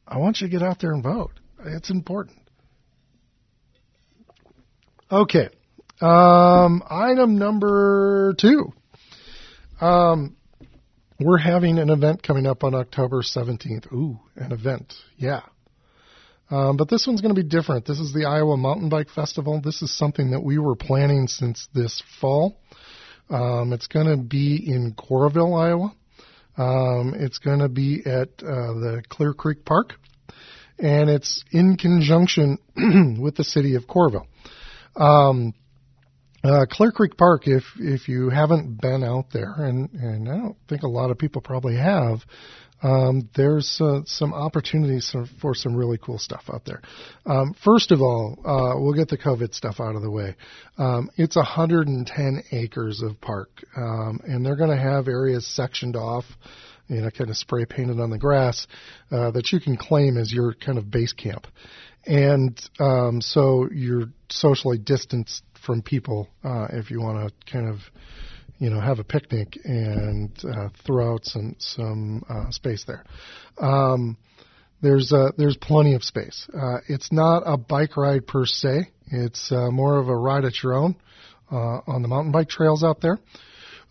I 0.07 0.17
want 0.17 0.41
you 0.41 0.47
to 0.47 0.51
get 0.51 0.63
out 0.63 0.79
there 0.79 0.91
and 0.91 1.03
vote. 1.03 1.31
It's 1.63 1.89
important. 1.89 2.37
Okay. 5.11 5.49
Um, 6.01 6.83
item 6.89 7.37
number 7.37 8.35
two. 8.39 8.73
Um, 9.79 10.35
we're 11.19 11.37
having 11.37 11.79
an 11.79 11.89
event 11.89 12.23
coming 12.23 12.45
up 12.45 12.63
on 12.63 12.75
October 12.75 13.21
17th. 13.21 13.91
Ooh, 13.93 14.19
an 14.35 14.51
event. 14.51 14.93
Yeah. 15.17 15.41
Um, 16.51 16.77
but 16.77 16.89
this 16.89 17.07
one's 17.07 17.21
going 17.21 17.33
to 17.33 17.41
be 17.41 17.47
different. 17.47 17.85
This 17.85 17.99
is 17.99 18.13
the 18.13 18.25
Iowa 18.25 18.57
Mountain 18.57 18.89
Bike 18.89 19.09
Festival. 19.09 19.61
This 19.63 19.81
is 19.81 19.95
something 19.95 20.31
that 20.31 20.43
we 20.43 20.59
were 20.59 20.75
planning 20.75 21.27
since 21.27 21.67
this 21.73 22.03
fall. 22.21 22.59
Um, 23.29 23.73
it's 23.73 23.87
going 23.87 24.05
to 24.07 24.17
be 24.17 24.63
in 24.67 24.93
Coralville, 24.93 25.57
Iowa. 25.59 25.95
Um, 26.57 27.15
it's 27.17 27.39
going 27.39 27.59
to 27.59 27.69
be 27.69 28.01
at 28.05 28.29
uh, 28.43 28.73
the 28.73 29.03
Clear 29.09 29.33
Creek 29.33 29.65
Park, 29.65 29.93
and 30.77 31.09
it's 31.09 31.43
in 31.51 31.75
conjunction 31.77 32.59
with 33.19 33.35
the 33.35 33.43
city 33.43 33.75
of 33.75 33.87
Coralville. 33.87 34.27
Um, 34.95 35.53
uh, 36.45 36.65
Clear 36.69 36.91
Creek 36.91 37.17
Park, 37.17 37.47
if 37.47 37.63
if 37.79 38.07
you 38.07 38.29
haven't 38.29 38.79
been 38.79 39.03
out 39.03 39.25
there, 39.33 39.53
and 39.57 39.89
and 39.93 40.29
I 40.29 40.37
don't 40.37 40.57
think 40.69 40.83
a 40.83 40.87
lot 40.87 41.09
of 41.09 41.17
people 41.17 41.41
probably 41.41 41.75
have, 41.75 42.19
um, 42.83 43.29
there's 43.35 43.79
uh, 43.81 44.01
some 44.05 44.33
opportunities 44.33 45.09
for, 45.11 45.25
for, 45.41 45.55
some 45.55 45.75
really 45.75 45.97
cool 45.97 46.19
stuff 46.19 46.43
out 46.53 46.65
there. 46.65 46.81
Um, 47.25 47.55
first 47.63 47.91
of 47.91 48.01
all, 48.01 48.37
uh, 48.45 48.79
we'll 48.79 48.93
get 48.93 49.07
the 49.07 49.17
COVID 49.17 49.55
stuff 49.55 49.79
out 49.79 49.95
of 49.95 50.03
the 50.03 50.11
way. 50.11 50.35
Um, 50.77 51.09
it's 51.15 51.35
110 51.35 52.43
acres 52.51 53.01
of 53.01 53.19
park, 53.21 53.49
um, 53.75 54.19
and 54.25 54.45
they're 54.45 54.57
going 54.57 54.69
to 54.69 54.77
have 54.77 55.07
areas 55.07 55.47
sectioned 55.47 55.95
off, 55.95 56.25
you 56.87 57.01
know, 57.01 57.09
kind 57.09 57.31
of 57.31 57.37
spray 57.37 57.65
painted 57.65 57.99
on 57.99 58.11
the 58.11 58.19
grass 58.19 58.67
uh, 59.11 59.31
that 59.31 59.51
you 59.51 59.59
can 59.59 59.77
claim 59.77 60.17
as 60.17 60.31
your 60.31 60.53
kind 60.53 60.77
of 60.77 60.91
base 60.91 61.13
camp. 61.13 61.47
And 62.05 62.61
um, 62.79 63.19
so 63.19 63.67
you're 63.73 64.09
socially 64.29 64.77
distanced 64.77 65.43
from 65.65 65.81
people 65.81 66.29
uh, 66.43 66.67
if 66.71 66.91
you 66.91 67.01
want 67.01 67.27
to 67.27 67.51
kind 67.51 67.67
of 67.67 67.79
you 68.57 68.69
know, 68.69 68.79
have 68.79 68.99
a 68.99 69.03
picnic 69.03 69.59
and 69.65 70.31
uh, 70.45 70.69
throw 70.85 71.13
out 71.13 71.25
some 71.25 71.57
some 71.59 72.23
uh, 72.29 72.49
space 72.51 72.85
there. 72.85 73.03
Um, 73.59 74.15
there's 74.81 75.11
uh, 75.11 75.31
there's 75.37 75.57
plenty 75.57 75.93
of 75.93 76.03
space. 76.03 76.47
Uh, 76.53 76.77
it's 76.87 77.11
not 77.11 77.43
a 77.45 77.57
bike 77.57 77.97
ride 77.97 78.25
per 78.27 78.45
se. 78.45 78.91
It's 79.07 79.51
uh, 79.51 79.71
more 79.71 79.97
of 79.97 80.07
a 80.09 80.15
ride 80.15 80.45
at 80.45 80.63
your 80.63 80.73
own 80.73 80.95
uh, 81.51 81.81
on 81.87 82.01
the 82.01 82.07
mountain 82.07 82.31
bike 82.31 82.49
trails 82.49 82.83
out 82.83 83.01
there. 83.01 83.19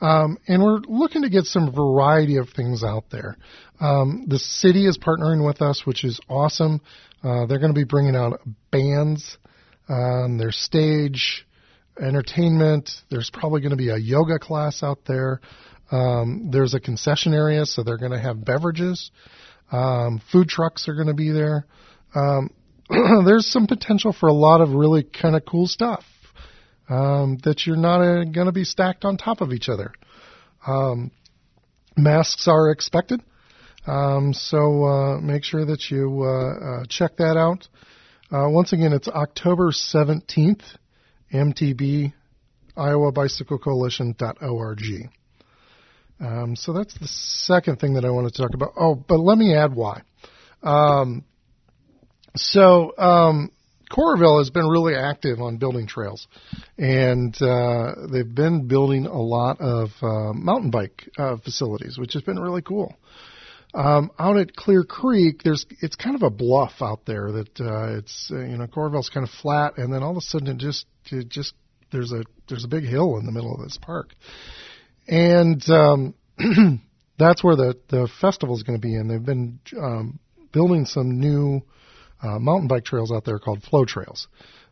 Um, 0.00 0.38
and 0.48 0.62
we're 0.62 0.80
looking 0.88 1.22
to 1.22 1.30
get 1.30 1.44
some 1.44 1.72
variety 1.72 2.38
of 2.38 2.48
things 2.50 2.82
out 2.82 3.04
there. 3.10 3.36
Um, 3.80 4.24
the 4.26 4.40
city 4.40 4.86
is 4.86 4.98
partnering 4.98 5.46
with 5.46 5.62
us, 5.62 5.86
which 5.86 6.04
is 6.04 6.18
awesome. 6.28 6.80
Uh, 7.22 7.46
they're 7.46 7.60
going 7.60 7.72
to 7.72 7.78
be 7.78 7.84
bringing 7.84 8.16
out 8.16 8.40
bands 8.72 9.38
on 9.88 10.38
their 10.38 10.50
stage, 10.50 11.46
entertainment. 12.00 12.90
There's 13.10 13.30
probably 13.32 13.60
going 13.60 13.70
to 13.70 13.76
be 13.76 13.90
a 13.90 13.96
yoga 13.96 14.40
class 14.40 14.82
out 14.82 15.04
there. 15.06 15.40
Um, 15.92 16.48
there's 16.50 16.74
a 16.74 16.80
concession 16.80 17.32
area, 17.32 17.64
so 17.64 17.84
they're 17.84 17.98
going 17.98 18.12
to 18.12 18.18
have 18.18 18.44
beverages. 18.44 19.12
Um, 19.70 20.20
food 20.32 20.48
trucks 20.48 20.88
are 20.88 20.94
going 20.94 21.08
to 21.08 21.14
be 21.14 21.30
there. 21.30 21.66
Um, 22.14 22.50
there's 23.24 23.46
some 23.46 23.66
potential 23.66 24.12
for 24.12 24.28
a 24.28 24.34
lot 24.34 24.60
of 24.60 24.70
really 24.70 25.02
kind 25.02 25.34
of 25.34 25.44
cool 25.46 25.66
stuff 25.66 26.04
um, 26.88 27.38
that 27.44 27.66
you're 27.66 27.76
not 27.76 28.00
uh, 28.00 28.24
going 28.24 28.46
to 28.46 28.52
be 28.52 28.64
stacked 28.64 29.04
on 29.04 29.16
top 29.16 29.40
of 29.40 29.52
each 29.52 29.68
other. 29.68 29.92
Um, 30.66 31.10
masks 31.96 32.46
are 32.48 32.70
expected, 32.70 33.22
um, 33.86 34.32
so 34.34 34.84
uh, 34.84 35.20
make 35.20 35.42
sure 35.44 35.64
that 35.64 35.90
you 35.90 36.22
uh, 36.22 36.82
uh, 36.82 36.84
check 36.88 37.16
that 37.16 37.36
out. 37.36 37.66
Uh, 38.30 38.48
once 38.48 38.72
again, 38.72 38.92
it's 38.92 39.08
October 39.08 39.70
17th, 39.70 40.62
MTB, 41.32 42.12
Iowa 42.76 43.12
Bicycle 43.12 43.58
Coalition.org. 43.58 44.82
Um, 46.20 46.56
so 46.56 46.72
that's 46.72 46.96
the 46.98 47.08
second 47.08 47.80
thing 47.80 47.94
that 47.94 48.04
I 48.04 48.10
want 48.10 48.32
to 48.32 48.42
talk 48.42 48.54
about. 48.54 48.72
Oh, 48.78 48.94
but 48.94 49.18
let 49.18 49.38
me 49.38 49.54
add 49.54 49.74
why. 49.74 50.02
Um, 50.62 51.24
so 52.36 52.96
um, 52.98 53.50
Coralville 53.90 54.38
has 54.38 54.50
been 54.50 54.66
really 54.68 54.94
active 54.94 55.40
on 55.40 55.58
building 55.58 55.86
trails, 55.86 56.26
and 56.78 57.34
uh, 57.42 57.94
they've 58.10 58.34
been 58.34 58.66
building 58.66 59.06
a 59.06 59.20
lot 59.20 59.60
of 59.60 59.90
uh, 60.00 60.32
mountain 60.32 60.70
bike 60.70 61.08
uh, 61.18 61.36
facilities, 61.36 61.98
which 61.98 62.14
has 62.14 62.22
been 62.22 62.38
really 62.38 62.62
cool. 62.62 62.94
Um, 63.74 64.10
out 64.18 64.38
at 64.38 64.54
Clear 64.54 64.84
Creek, 64.84 65.42
there's 65.44 65.66
it's 65.80 65.96
kind 65.96 66.14
of 66.14 66.22
a 66.22 66.30
bluff 66.30 66.74
out 66.80 67.04
there 67.06 67.32
that 67.32 67.60
uh, 67.60 67.98
it's 67.98 68.30
uh, 68.30 68.38
you 68.38 68.56
know 68.56 68.66
Coralville's 68.66 69.10
kind 69.10 69.24
of 69.24 69.30
flat, 69.30 69.78
and 69.78 69.92
then 69.92 70.02
all 70.02 70.12
of 70.12 70.16
a 70.16 70.22
sudden 70.22 70.48
it 70.48 70.58
just 70.58 70.86
it 71.10 71.28
just 71.28 71.54
there's 71.90 72.12
a 72.12 72.24
there's 72.48 72.64
a 72.64 72.68
big 72.68 72.84
hill 72.84 73.18
in 73.18 73.26
the 73.26 73.32
middle 73.32 73.54
of 73.54 73.62
this 73.62 73.78
park, 73.80 74.14
and 75.06 75.62
um, 75.70 76.14
that's 77.18 77.44
where 77.44 77.56
the 77.56 77.78
the 77.88 78.08
festival 78.20 78.56
is 78.56 78.62
going 78.62 78.78
to 78.78 78.86
be. 78.86 78.94
And 78.94 79.10
they've 79.10 79.24
been 79.24 79.60
um, 79.78 80.18
building 80.52 80.86
some 80.86 81.18
new 81.18 81.62
uh, 82.22 82.38
mountain 82.38 82.68
bike 82.68 82.84
trails 82.84 83.12
out 83.12 83.24
there 83.24 83.38
called 83.38 83.62
flow 83.62 83.84
trails, 83.84 84.28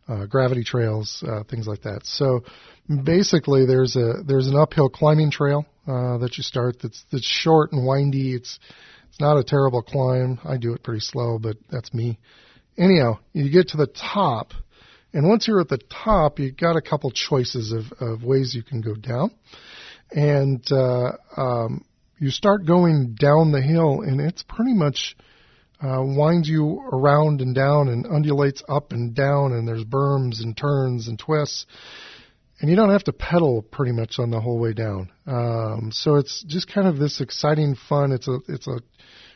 uh, 0.07 0.25
gravity 0.25 0.63
trails, 0.63 1.23
uh, 1.27 1.43
things 1.43 1.67
like 1.67 1.81
that. 1.81 2.05
So 2.05 2.43
basically, 3.03 3.65
there's 3.65 3.95
a 3.95 4.23
there's 4.25 4.47
an 4.47 4.55
uphill 4.55 4.89
climbing 4.89 5.31
trail 5.31 5.65
uh, 5.87 6.17
that 6.19 6.37
you 6.37 6.43
start 6.43 6.77
that's 6.81 7.03
that's 7.11 7.25
short 7.25 7.71
and 7.71 7.85
windy. 7.85 8.33
It's 8.33 8.59
it's 9.09 9.19
not 9.19 9.37
a 9.37 9.43
terrible 9.43 9.81
climb. 9.81 10.39
I 10.43 10.57
do 10.57 10.73
it 10.73 10.83
pretty 10.83 11.01
slow, 11.01 11.37
but 11.37 11.57
that's 11.69 11.93
me. 11.93 12.17
Anyhow, 12.77 13.19
you 13.33 13.51
get 13.51 13.69
to 13.69 13.77
the 13.77 13.87
top, 13.87 14.53
and 15.13 15.27
once 15.27 15.47
you're 15.47 15.59
at 15.59 15.67
the 15.67 15.81
top, 15.89 16.39
you've 16.39 16.55
got 16.55 16.77
a 16.77 16.81
couple 16.81 17.11
choices 17.11 17.73
of, 17.73 17.91
of 17.99 18.23
ways 18.23 18.55
you 18.55 18.63
can 18.63 18.79
go 18.79 18.95
down, 18.95 19.31
and 20.11 20.65
uh, 20.71 21.11
um, 21.35 21.83
you 22.17 22.29
start 22.29 22.65
going 22.65 23.15
down 23.19 23.51
the 23.51 23.61
hill, 23.61 24.01
and 24.01 24.21
it's 24.21 24.43
pretty 24.43 24.73
much 24.73 25.17
uh, 25.81 26.01
winds 26.03 26.47
you 26.47 26.79
around 26.91 27.41
and 27.41 27.55
down 27.55 27.87
and 27.89 28.05
undulates 28.05 28.63
up 28.69 28.91
and 28.91 29.15
down, 29.15 29.53
and 29.53 29.67
there's 29.67 29.83
berms 29.83 30.41
and 30.41 30.55
turns 30.55 31.07
and 31.07 31.17
twists. 31.17 31.65
And 32.59 32.69
you 32.69 32.75
don't 32.75 32.91
have 32.91 33.05
to 33.05 33.13
pedal 33.13 33.63
pretty 33.63 33.91
much 33.91 34.19
on 34.19 34.29
the 34.29 34.39
whole 34.39 34.59
way 34.59 34.73
down. 34.73 35.11
Um, 35.25 35.89
so 35.91 36.15
it's 36.15 36.43
just 36.43 36.71
kind 36.71 36.87
of 36.87 36.97
this 36.97 37.19
exciting 37.19 37.75
fun. 37.89 38.11
It's 38.11 38.27
a 38.27 38.37
it's 38.47 38.67
a 38.67 38.81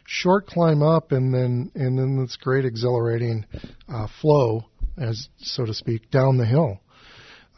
short 0.05 0.45
climb 0.45 0.83
up 0.83 1.11
and 1.11 1.33
then 1.33 1.71
and 1.73 1.97
then 1.97 2.21
this 2.21 2.37
great 2.37 2.65
exhilarating 2.65 3.45
uh, 3.89 4.07
flow, 4.21 4.65
as 4.97 5.27
so 5.37 5.65
to 5.65 5.73
speak, 5.73 6.11
down 6.11 6.37
the 6.37 6.45
hill. 6.45 6.79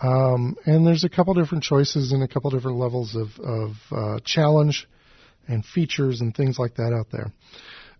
Um, 0.01 0.55
and 0.65 0.85
there's 0.85 1.03
a 1.03 1.09
couple 1.09 1.33
different 1.33 1.63
choices 1.63 2.11
and 2.11 2.23
a 2.23 2.27
couple 2.27 2.51
different 2.51 2.77
levels 2.77 3.15
of, 3.15 3.29
of 3.43 3.71
uh, 3.91 4.19
challenge 4.23 4.87
and 5.47 5.65
features 5.65 6.21
and 6.21 6.35
things 6.35 6.59
like 6.59 6.75
that 6.75 6.93
out 6.93 7.07
there. 7.11 7.31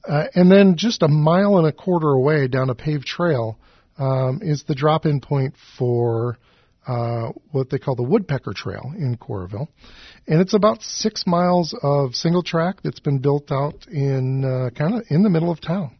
Uh, 0.08 0.28
and 0.36 0.50
then 0.50 0.76
just 0.78 1.04
a 1.04 1.08
mile 1.08 1.58
and 1.58 1.68
a 1.68 1.72
quarter 1.72 2.10
away 2.10 2.48
down 2.48 2.70
a 2.70 2.76
paved 2.76 3.06
trail 3.06 3.60
um, 3.98 4.40
is 4.42 4.64
the 4.64 4.76
drop-in 4.76 5.20
point 5.20 5.56
for 5.78 6.38
uh, 6.88 7.32
what 7.52 7.70
they 7.70 7.78
call 7.78 7.96
the 7.96 8.04
Woodpecker 8.04 8.54
Trail 8.56 8.94
in 8.98 9.18
Coralville, 9.18 9.68
and 10.26 10.40
it's 10.40 10.54
about 10.54 10.82
six 10.82 11.26
miles 11.28 11.78
of 11.84 12.16
single 12.16 12.44
track 12.44 12.78
that's 12.82 13.02
been 13.02 13.20
built 13.20 13.52
out 13.52 13.86
in 13.92 14.46
uh, 14.46 14.70
kind 14.70 14.96
of 14.96 15.04
in 15.10 15.24
the 15.24 15.30
middle 15.30 15.52
of 15.52 15.60
town. 15.60 15.98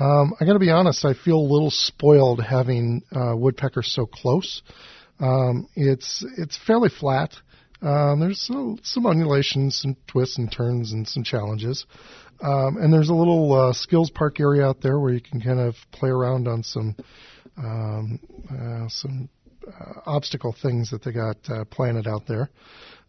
Um, 0.00 0.32
I 0.40 0.46
got 0.46 0.54
to 0.54 0.58
be 0.58 0.70
honest, 0.70 1.04
I 1.04 1.12
feel 1.12 1.36
a 1.36 1.52
little 1.52 1.70
spoiled 1.70 2.42
having 2.42 3.02
uh, 3.14 3.36
Woodpecker 3.36 3.82
so 3.82 4.06
close. 4.06 4.62
Um, 5.20 5.68
it's 5.76 6.24
it's 6.38 6.58
fairly 6.66 6.88
flat. 6.88 7.34
Um, 7.82 8.18
there's 8.18 8.40
some, 8.40 8.78
some 8.82 9.04
undulations, 9.04 9.78
some 9.82 9.94
twists 10.06 10.38
and 10.38 10.50
turns, 10.50 10.92
and 10.92 11.06
some 11.06 11.22
challenges. 11.22 11.84
Um, 12.44 12.76
and 12.76 12.92
there's 12.92 13.08
a 13.08 13.14
little 13.14 13.52
uh, 13.54 13.72
skills 13.72 14.10
park 14.10 14.38
area 14.38 14.66
out 14.66 14.82
there 14.82 15.00
where 15.00 15.14
you 15.14 15.20
can 15.20 15.40
kind 15.40 15.58
of 15.58 15.74
play 15.92 16.10
around 16.10 16.46
on 16.46 16.62
some 16.62 16.94
um, 17.56 18.20
uh, 18.50 18.88
some 18.88 19.30
uh, 19.66 20.00
obstacle 20.04 20.54
things 20.60 20.90
that 20.90 21.02
they 21.02 21.12
got 21.12 21.36
uh, 21.48 21.64
planted 21.64 22.06
out 22.06 22.26
there. 22.26 22.50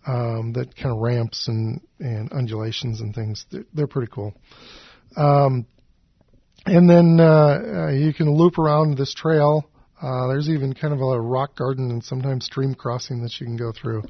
Um, 0.07 0.53
that 0.53 0.75
kind 0.75 0.95
of 0.95 0.99
ramps 1.01 1.47
and, 1.47 1.81
and 1.99 2.31
undulations 2.31 3.01
and 3.01 3.13
things. 3.13 3.45
They're, 3.51 3.65
they're 3.73 3.87
pretty 3.87 4.11
cool. 4.13 4.35
Um, 5.17 5.65
and 6.65 6.89
then 6.89 7.19
uh, 7.19 7.25
uh, 7.25 7.91
you 7.91 8.13
can 8.13 8.31
loop 8.31 8.59
around 8.59 8.97
this 8.97 9.13
trail 9.15 9.69
uh, 10.05 10.27
there's 10.27 10.49
even 10.49 10.71
kind 10.73 10.93
of 10.93 11.01
a 11.01 11.19
rock 11.19 11.55
garden 11.55 11.89
and 11.89 12.03
sometimes 12.03 12.45
stream 12.45 12.75
crossing 12.75 13.23
that 13.23 13.39
you 13.39 13.47
can 13.47 13.57
go 13.57 13.71
through, 13.71 14.03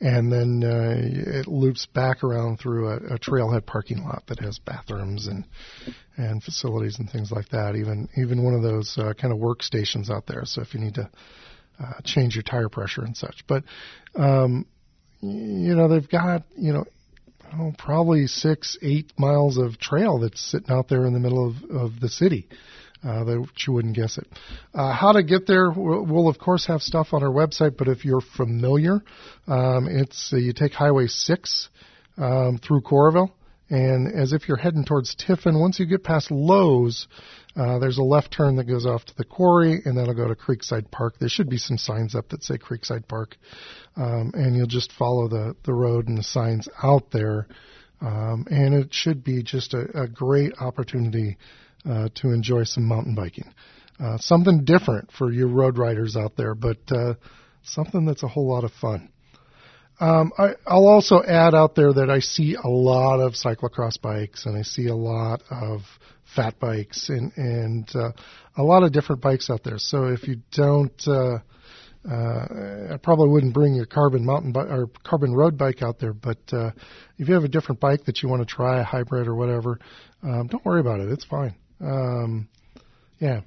and 0.00 0.30
then 0.30 0.62
uh, 0.62 0.94
it 1.40 1.48
loops 1.48 1.84
back 1.86 2.22
around 2.22 2.60
through 2.60 2.88
a, 2.88 2.96
a 3.14 3.18
trailhead 3.18 3.66
parking 3.66 4.04
lot 4.04 4.22
that 4.28 4.38
has 4.38 4.60
bathrooms 4.60 5.26
and 5.26 5.44
and 6.16 6.44
facilities 6.44 6.96
and 7.00 7.10
things 7.10 7.32
like 7.32 7.48
that. 7.48 7.74
Even 7.74 8.08
even 8.16 8.44
one 8.44 8.54
of 8.54 8.62
those 8.62 8.96
uh, 8.98 9.14
kind 9.14 9.34
of 9.34 9.40
workstations 9.40 10.10
out 10.10 10.28
there. 10.28 10.42
So 10.44 10.62
if 10.62 10.74
you 10.74 10.80
need 10.80 10.94
to 10.94 11.10
uh, 11.82 12.00
change 12.04 12.36
your 12.36 12.44
tire 12.44 12.68
pressure 12.68 13.02
and 13.02 13.16
such, 13.16 13.44
but 13.48 13.64
um, 14.14 14.64
you 15.20 15.74
know 15.74 15.88
they've 15.88 16.08
got 16.08 16.44
you 16.56 16.72
know 16.72 16.84
oh, 17.58 17.72
probably 17.76 18.28
six, 18.28 18.78
eight 18.80 19.12
miles 19.18 19.56
of 19.56 19.80
trail 19.80 20.20
that's 20.20 20.40
sitting 20.40 20.70
out 20.70 20.88
there 20.88 21.04
in 21.04 21.14
the 21.14 21.20
middle 21.20 21.48
of, 21.48 21.56
of 21.68 21.98
the 21.98 22.08
city 22.08 22.46
uh, 23.04 23.24
that 23.24 23.46
you 23.66 23.72
wouldn't 23.72 23.96
guess 23.96 24.18
it. 24.18 24.26
Uh, 24.74 24.92
how 24.92 25.12
to 25.12 25.22
get 25.22 25.46
there? 25.46 25.70
We'll, 25.70 26.28
of 26.28 26.38
course 26.38 26.66
have 26.66 26.82
stuff 26.82 27.08
on 27.12 27.22
our 27.22 27.30
website, 27.30 27.76
but 27.76 27.88
if 27.88 28.04
you're 28.04 28.22
familiar, 28.36 29.02
um, 29.46 29.88
it's 29.88 30.32
uh, 30.32 30.36
you 30.36 30.52
take 30.52 30.72
Highway 30.72 31.06
6 31.06 31.68
um, 32.18 32.58
through 32.58 32.82
Coralville, 32.82 33.32
and 33.70 34.12
as 34.12 34.32
if 34.32 34.48
you're 34.48 34.56
heading 34.56 34.84
towards 34.84 35.14
Tiffin, 35.14 35.58
once 35.58 35.80
you 35.80 35.86
get 35.86 36.04
past 36.04 36.30
Lowe's, 36.30 37.08
uh, 37.56 37.78
there's 37.78 37.98
a 37.98 38.02
left 38.02 38.32
turn 38.32 38.56
that 38.56 38.64
goes 38.64 38.86
off 38.86 39.04
to 39.06 39.16
the 39.16 39.24
quarry, 39.24 39.80
and 39.84 39.96
that'll 39.96 40.14
go 40.14 40.28
to 40.28 40.34
Creekside 40.34 40.90
Park. 40.90 41.14
There 41.18 41.28
should 41.28 41.50
be 41.50 41.58
some 41.58 41.78
signs 41.78 42.14
up 42.14 42.28
that 42.30 42.42
say 42.42 42.56
Creekside 42.56 43.08
Park, 43.08 43.36
um, 43.96 44.32
and 44.34 44.56
you'll 44.56 44.66
just 44.66 44.92
follow 44.92 45.28
the, 45.28 45.54
the 45.64 45.74
road 45.74 46.08
and 46.08 46.16
the 46.16 46.22
signs 46.22 46.68
out 46.82 47.10
there. 47.10 47.48
Um, 48.00 48.46
and 48.50 48.74
it 48.74 48.92
should 48.92 49.22
be 49.22 49.42
just 49.42 49.74
a, 49.74 50.02
a 50.02 50.08
great 50.08 50.52
opportunity 50.60 51.36
uh, 51.88 52.08
to 52.16 52.30
enjoy 52.30 52.64
some 52.64 52.84
mountain 52.84 53.14
biking. 53.14 53.52
Uh, 54.00 54.18
something 54.18 54.64
different 54.64 55.10
for 55.12 55.30
you 55.30 55.46
road 55.46 55.78
riders 55.78 56.16
out 56.16 56.36
there, 56.36 56.54
but 56.54 56.78
uh, 56.90 57.14
something 57.62 58.04
that's 58.04 58.22
a 58.22 58.28
whole 58.28 58.48
lot 58.48 58.64
of 58.64 58.72
fun. 58.72 59.08
Um, 60.00 60.32
I, 60.36 60.54
will 60.66 60.88
also 60.88 61.22
add 61.22 61.54
out 61.54 61.76
there 61.76 61.92
that 61.92 62.10
I 62.10 62.18
see 62.18 62.56
a 62.56 62.68
lot 62.68 63.20
of 63.20 63.34
cyclocross 63.34 64.00
bikes 64.00 64.46
and 64.46 64.56
I 64.56 64.62
see 64.62 64.88
a 64.88 64.96
lot 64.96 65.42
of 65.50 65.82
fat 66.34 66.58
bikes 66.58 67.08
and, 67.08 67.30
and 67.36 67.88
uh, 67.94 68.10
a 68.56 68.62
lot 68.62 68.82
of 68.82 68.92
different 68.92 69.22
bikes 69.22 69.50
out 69.50 69.62
there. 69.62 69.78
So 69.78 70.06
if 70.06 70.26
you 70.26 70.36
don't, 70.50 71.00
uh, 71.06 71.38
uh, 72.10 72.94
I 72.94 72.96
probably 73.00 73.28
wouldn't 73.28 73.54
bring 73.54 73.74
your 73.74 73.86
carbon 73.86 74.24
mountain 74.24 74.50
bike 74.50 74.70
or 74.70 74.88
carbon 75.04 75.32
road 75.34 75.56
bike 75.56 75.82
out 75.82 76.00
there, 76.00 76.12
but 76.12 76.40
uh, 76.52 76.72
if 77.18 77.28
you 77.28 77.34
have 77.34 77.44
a 77.44 77.48
different 77.48 77.80
bike 77.80 78.04
that 78.06 78.22
you 78.22 78.28
want 78.28 78.42
to 78.42 78.46
try, 78.46 78.80
a 78.80 78.84
hybrid 78.84 79.28
or 79.28 79.36
whatever, 79.36 79.78
um, 80.24 80.48
don't 80.48 80.64
worry 80.64 80.80
about 80.80 80.98
it. 80.98 81.10
It's 81.10 81.24
fine. 81.24 81.54
Um, 81.82 82.48
yeah. 83.18 83.40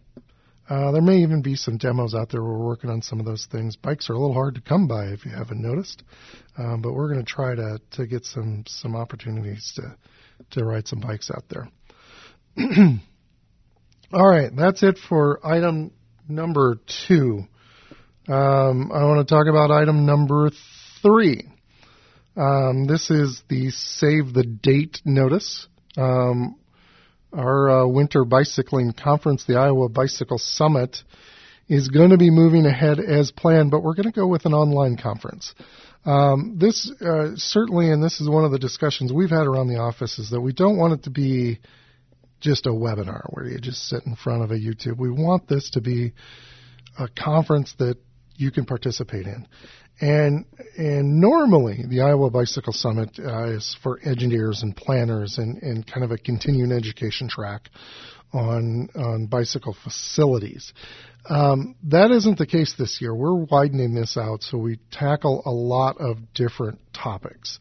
Uh, 0.67 0.91
there 0.91 1.01
may 1.01 1.17
even 1.17 1.43
be 1.43 1.55
some 1.55 1.77
demos 1.77 2.15
out 2.15 2.31
there. 2.31 2.43
We're 2.43 2.57
working 2.57 2.89
on 2.89 3.03
some 3.03 3.19
of 3.19 3.25
those 3.25 3.47
things. 3.51 3.75
Bikes 3.75 4.09
are 4.09 4.13
a 4.13 4.19
little 4.19 4.33
hard 4.33 4.55
to 4.55 4.61
come 4.61 4.87
by 4.87 5.07
if 5.07 5.23
you 5.23 5.31
haven't 5.31 5.61
noticed, 5.61 6.01
um, 6.57 6.81
but 6.81 6.93
we're 6.93 7.07
going 7.13 7.23
to 7.23 7.31
try 7.31 7.53
to 7.53 7.79
to 7.91 8.07
get 8.07 8.25
some 8.25 8.63
some 8.67 8.95
opportunities 8.95 9.73
to 9.75 9.95
to 10.51 10.65
ride 10.65 10.87
some 10.87 11.01
bikes 11.01 11.29
out 11.29 11.43
there. 11.49 11.69
All 14.13 14.27
right, 14.27 14.49
that's 14.55 14.81
it 14.81 14.97
for 14.97 15.39
item 15.45 15.91
number 16.27 16.79
two. 17.07 17.43
Um, 18.27 18.91
I 18.91 19.03
want 19.03 19.27
to 19.27 19.31
talk 19.31 19.45
about 19.47 19.69
item 19.69 20.07
number 20.07 20.49
three. 21.03 21.47
Um, 22.35 22.87
this 22.87 23.11
is 23.11 23.43
the 23.49 23.69
save 23.69 24.33
the 24.33 24.43
date 24.43 24.99
notice. 25.05 25.67
Um, 25.95 26.57
our 27.35 27.69
uh, 27.69 27.87
winter 27.87 28.25
bicycling 28.25 28.93
conference, 28.93 29.45
the 29.45 29.57
Iowa 29.57 29.89
Bicycle 29.89 30.37
Summit, 30.37 30.97
is 31.67 31.87
going 31.89 32.11
to 32.11 32.17
be 32.17 32.29
moving 32.29 32.65
ahead 32.65 32.99
as 32.99 33.31
planned, 33.31 33.71
but 33.71 33.83
we're 33.83 33.95
going 33.95 34.11
to 34.11 34.17
go 34.17 34.27
with 34.27 34.45
an 34.45 34.53
online 34.53 34.97
conference. 34.97 35.53
Um, 36.05 36.57
this 36.59 36.91
uh, 37.01 37.31
certainly, 37.35 37.89
and 37.91 38.03
this 38.03 38.21
is 38.21 38.29
one 38.29 38.45
of 38.45 38.51
the 38.51 38.59
discussions 38.59 39.11
we've 39.11 39.31
had 39.31 39.47
around 39.47 39.67
the 39.67 39.79
office, 39.79 40.19
is 40.19 40.29
that 40.29 40.41
we 40.41 40.53
don't 40.53 40.77
want 40.77 40.93
it 40.93 41.03
to 41.03 41.09
be 41.09 41.59
just 42.39 42.67
a 42.67 42.69
webinar 42.69 43.25
where 43.29 43.47
you 43.47 43.57
just 43.59 43.87
sit 43.87 44.05
in 44.05 44.15
front 44.15 44.43
of 44.43 44.51
a 44.51 44.55
YouTube. 44.55 44.97
We 44.97 45.09
want 45.09 45.47
this 45.47 45.71
to 45.71 45.81
be 45.81 46.13
a 46.99 47.07
conference 47.07 47.73
that 47.79 47.97
you 48.37 48.51
can 48.51 48.65
participate 48.65 49.25
in. 49.25 49.47
And 50.01 50.45
and 50.77 51.21
normally 51.21 51.83
the 51.87 52.01
Iowa 52.01 52.29
Bicycle 52.29 52.73
Summit 52.73 53.17
uh, 53.17 53.45
is 53.51 53.77
for 53.81 53.99
engineers 53.99 54.61
and 54.61 54.75
planners 54.75 55.37
and, 55.37 55.61
and 55.63 55.87
kind 55.87 56.03
of 56.03 56.11
a 56.11 56.17
continuing 56.17 56.73
education 56.73 57.29
track 57.29 57.69
on 58.33 58.89
on 58.93 59.27
bicycle 59.27 59.75
facilities. 59.83 60.73
Um, 61.29 61.75
that 61.85 62.11
isn't 62.11 62.37
the 62.37 62.45
case 62.45 62.75
this 62.77 62.99
year. 63.01 63.15
We're 63.15 63.45
widening 63.45 63.95
this 63.95 64.17
out 64.17 64.43
so 64.43 64.57
we 64.57 64.79
tackle 64.91 65.41
a 65.45 65.51
lot 65.51 65.97
of 65.99 66.17
different 66.33 66.79
topics. 66.93 67.59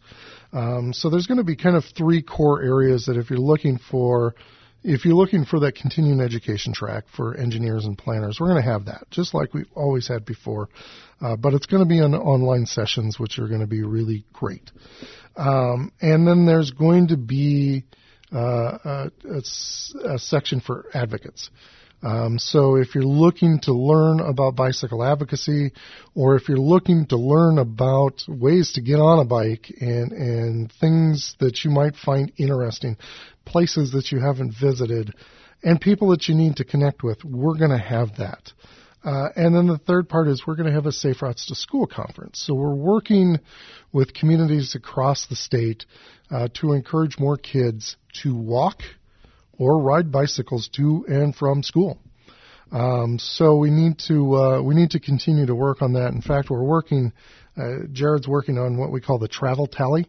Um, 0.52 0.92
so 0.92 1.10
there's 1.10 1.26
going 1.26 1.38
to 1.38 1.44
be 1.44 1.56
kind 1.56 1.76
of 1.76 1.84
three 1.96 2.22
core 2.22 2.62
areas 2.62 3.06
that 3.06 3.16
if 3.16 3.30
you're 3.30 3.38
looking 3.38 3.78
for 3.90 4.34
if 4.84 5.06
you're 5.06 5.14
looking 5.14 5.46
for 5.46 5.60
that 5.60 5.74
continuing 5.74 6.20
education 6.20 6.74
track 6.74 7.04
for 7.16 7.34
engineers 7.34 7.86
and 7.86 7.96
planners, 7.96 8.38
we're 8.38 8.48
going 8.48 8.62
to 8.62 8.70
have 8.70 8.84
that, 8.84 9.06
just 9.10 9.32
like 9.32 9.54
we've 9.54 9.70
always 9.74 10.06
had 10.06 10.26
before. 10.26 10.68
Uh, 11.22 11.36
but 11.36 11.54
it's 11.54 11.64
going 11.64 11.82
to 11.82 11.88
be 11.88 12.00
on 12.00 12.14
online 12.14 12.66
sessions, 12.66 13.18
which 13.18 13.38
are 13.38 13.48
going 13.48 13.62
to 13.62 13.66
be 13.66 13.82
really 13.82 14.26
great. 14.34 14.70
Um, 15.36 15.90
and 16.02 16.28
then 16.28 16.44
there's 16.44 16.70
going 16.70 17.08
to 17.08 17.16
be 17.16 17.84
uh, 18.32 18.78
a, 18.84 19.10
a, 19.30 19.42
a, 20.14 20.18
section 20.18 20.60
for 20.60 20.86
advocates. 20.92 21.50
Um, 22.02 22.38
so 22.38 22.76
if 22.76 22.94
you're 22.94 23.04
looking 23.04 23.60
to 23.60 23.72
learn 23.72 24.20
about 24.20 24.56
bicycle 24.56 25.02
advocacy, 25.02 25.72
or 26.14 26.36
if 26.36 26.48
you're 26.48 26.58
looking 26.58 27.06
to 27.06 27.16
learn 27.16 27.58
about 27.58 28.22
ways 28.28 28.72
to 28.72 28.82
get 28.82 28.96
on 28.96 29.20
a 29.20 29.24
bike 29.24 29.72
and 29.80 30.12
and 30.12 30.72
things 30.80 31.34
that 31.40 31.64
you 31.64 31.70
might 31.70 31.96
find 31.96 32.32
interesting, 32.36 32.96
places 33.46 33.92
that 33.92 34.12
you 34.12 34.20
haven't 34.20 34.54
visited, 34.60 35.14
and 35.62 35.80
people 35.80 36.08
that 36.10 36.28
you 36.28 36.34
need 36.34 36.56
to 36.56 36.64
connect 36.64 37.02
with, 37.02 37.24
we're 37.24 37.56
going 37.56 37.70
to 37.70 37.78
have 37.78 38.16
that. 38.18 38.52
Uh, 39.04 39.28
and 39.36 39.54
then 39.54 39.66
the 39.66 39.78
third 39.78 40.08
part 40.08 40.28
is 40.28 40.46
we're 40.46 40.56
going 40.56 40.68
to 40.68 40.72
have 40.72 40.86
a 40.86 40.92
Safe 40.92 41.20
Routes 41.20 41.46
to 41.46 41.54
School 41.54 41.86
conference. 41.86 42.42
So 42.46 42.54
we're 42.54 42.74
working 42.74 43.38
with 43.92 44.14
communities 44.14 44.74
across 44.74 45.26
the 45.26 45.36
state 45.36 45.84
uh, 46.30 46.48
to 46.54 46.72
encourage 46.72 47.18
more 47.18 47.36
kids 47.36 47.96
to 48.22 48.34
walk 48.34 48.80
or 49.58 49.80
ride 49.80 50.10
bicycles 50.10 50.68
to 50.76 51.04
and 51.08 51.34
from 51.34 51.62
school. 51.62 51.98
Um, 52.72 53.18
so 53.18 53.56
we 53.56 53.70
need 53.70 53.98
to 54.08 54.34
uh, 54.34 54.62
we 54.62 54.74
need 54.74 54.90
to 54.90 55.00
continue 55.00 55.46
to 55.46 55.54
work 55.54 55.82
on 55.82 55.92
that. 55.94 56.12
In 56.12 56.22
fact, 56.22 56.50
we're 56.50 56.64
working. 56.64 57.12
Uh, 57.56 57.86
Jared's 57.92 58.26
working 58.26 58.58
on 58.58 58.76
what 58.76 58.90
we 58.90 59.00
call 59.00 59.18
the 59.18 59.28
travel 59.28 59.68
tally, 59.68 60.06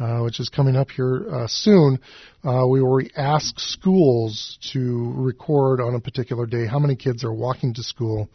uh, 0.00 0.20
which 0.20 0.40
is 0.40 0.48
coming 0.48 0.74
up 0.74 0.90
here 0.90 1.26
uh, 1.30 1.46
soon, 1.46 2.00
uh, 2.42 2.66
we 2.66 2.82
will 2.82 3.00
ask 3.16 3.60
schools 3.60 4.58
to 4.72 5.12
record 5.14 5.80
on 5.80 5.94
a 5.94 6.00
particular 6.00 6.46
day 6.46 6.66
how 6.66 6.78
many 6.78 6.96
kids 6.96 7.22
are 7.22 7.32
walking 7.32 7.74
to 7.74 7.82
school, 7.82 8.28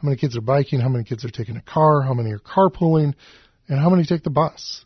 how 0.00 0.06
many 0.06 0.16
kids 0.16 0.36
are 0.36 0.42
biking, 0.42 0.80
how 0.80 0.88
many 0.88 1.04
kids 1.04 1.24
are 1.24 1.30
taking 1.30 1.56
a 1.56 1.62
car, 1.62 2.02
how 2.02 2.12
many 2.12 2.32
are 2.32 2.38
carpooling, 2.38 3.14
and 3.68 3.78
how 3.78 3.88
many 3.88 4.04
take 4.04 4.24
the 4.24 4.30
bus. 4.30 4.84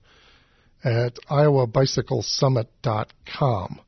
at 0.84 1.16
iowabicyclesummit.com. 1.28 3.80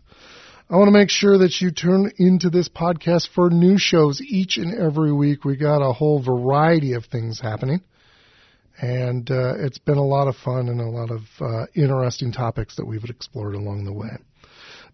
I 0.72 0.76
want 0.76 0.88
to 0.88 0.98
make 0.98 1.10
sure 1.10 1.36
that 1.36 1.60
you 1.60 1.70
turn 1.70 2.10
into 2.16 2.48
this 2.48 2.70
podcast 2.70 3.28
for 3.34 3.50
new 3.50 3.76
shows 3.76 4.22
each 4.22 4.56
and 4.56 4.74
every 4.74 5.12
week. 5.12 5.44
We 5.44 5.54
got 5.54 5.86
a 5.86 5.92
whole 5.92 6.22
variety 6.22 6.94
of 6.94 7.04
things 7.04 7.38
happening, 7.38 7.82
and 8.80 9.30
uh, 9.30 9.56
it's 9.58 9.76
been 9.76 9.98
a 9.98 10.06
lot 10.06 10.28
of 10.28 10.36
fun 10.36 10.70
and 10.70 10.80
a 10.80 10.88
lot 10.88 11.10
of 11.10 11.20
uh, 11.42 11.66
interesting 11.74 12.32
topics 12.32 12.76
that 12.76 12.86
we've 12.86 13.04
explored 13.04 13.54
along 13.54 13.84
the 13.84 13.92
way. 13.92 14.16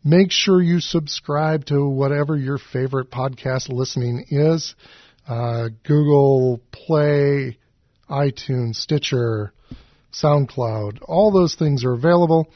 Make 0.03 0.33
sure 0.33 0.61
you 0.61 0.81
subscribe 0.81 1.67
to 1.67 1.89
whatever 1.89 2.37
your 2.37 2.59
favorite 2.59 3.13
podcast 3.13 3.69
listening 3.69 4.25
is. 4.31 4.75
Uh, 5.29 5.69
Google 5.85 6.61
Play, 6.73 7.57
iTunes, 8.11 8.75
Stitcher, 8.75 9.53
SoundCloud, 10.13 11.03
all 11.07 11.31
those 11.31 11.55
things 11.55 11.85
are 11.85 11.93
available. 11.93 12.49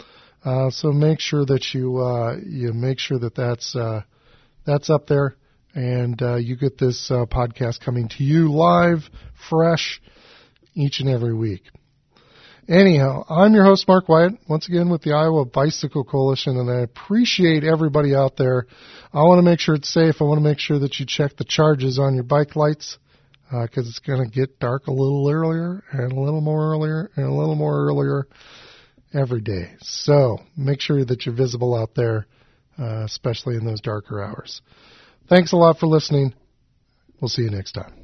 Uh, 0.45 0.71
so 0.71 0.91
make 0.91 1.21
sure 1.21 1.45
that 1.45 1.73
you 1.73 1.99
uh, 1.99 2.37
you 2.45 2.73
make 2.73 2.99
sure 2.99 3.19
that 3.19 3.35
that's 3.35 3.77
uh, 3.77 4.03
that's 4.67 4.91
up 4.91 5.07
there, 5.07 5.37
and 5.75 6.21
uh, 6.21 6.35
you 6.35 6.57
get 6.57 6.79
this 6.79 7.11
uh, 7.11 7.27
podcast 7.27 7.81
coming 7.85 8.09
to 8.09 8.25
you 8.25 8.51
live, 8.53 9.01
fresh, 9.49 10.01
each 10.75 10.99
and 10.99 11.09
every 11.09 11.35
week. 11.35 11.63
Anyhow, 12.69 13.25
I'm 13.29 13.55
your 13.55 13.65
host 13.65 13.87
Mark 13.87 14.09
Wyatt 14.09 14.35
once 14.49 14.69
again 14.69 14.89
with 14.89 15.03
the 15.03 15.13
Iowa 15.13 15.45
Bicycle 15.45 16.05
Coalition, 16.05 16.57
and 16.57 16.71
I 16.71 16.81
appreciate 16.81 17.63
everybody 17.63 18.15
out 18.15 18.37
there. 18.37 18.67
I 19.13 19.23
want 19.23 19.39
to 19.39 19.43
make 19.43 19.61
sure 19.61 19.77
it's 19.77 19.93
safe. 19.93 20.17
I 20.21 20.25
want 20.25 20.39
to 20.39 20.49
make 20.49 20.59
sure 20.59 20.79
that 20.81 20.99
you 20.99 21.07
check 21.07 21.37
the 21.37 21.45
charges 21.45 22.01
on 22.01 22.15
your 22.15 22.25
bike 22.25 22.57
lights 22.57 22.99
because 23.51 23.87
uh, 23.87 23.89
it's 23.89 23.99
going 24.01 24.25
to 24.25 24.31
get 24.31 24.59
dark 24.59 24.87
a 24.87 24.93
little 24.93 25.29
earlier 25.31 25.85
and 25.93 26.13
a 26.13 26.21
little 26.21 26.41
more 26.41 26.73
earlier 26.73 27.11
and 27.17 27.27
a 27.27 27.33
little 27.33 27.55
more 27.55 27.87
earlier 27.87 28.27
every 29.15 29.41
day. 29.41 29.75
So 29.81 30.39
make 30.57 30.81
sure 30.81 31.05
that 31.05 31.27
you're 31.27 31.35
visible 31.35 31.75
out 31.75 31.95
there, 31.95 32.27
uh, 32.79 33.05
especially 33.05 33.57
in 33.57 33.65
those 33.65 33.81
darker 33.81 34.23
hours. 34.23 34.63
Thanks 35.29 35.53
a 35.53 35.57
lot 35.57 35.79
for 35.79 35.87
listening. 35.87 36.35
We'll 37.21 37.29
see 37.29 37.43
you 37.43 37.51
next 37.51 37.73
time. 37.73 38.02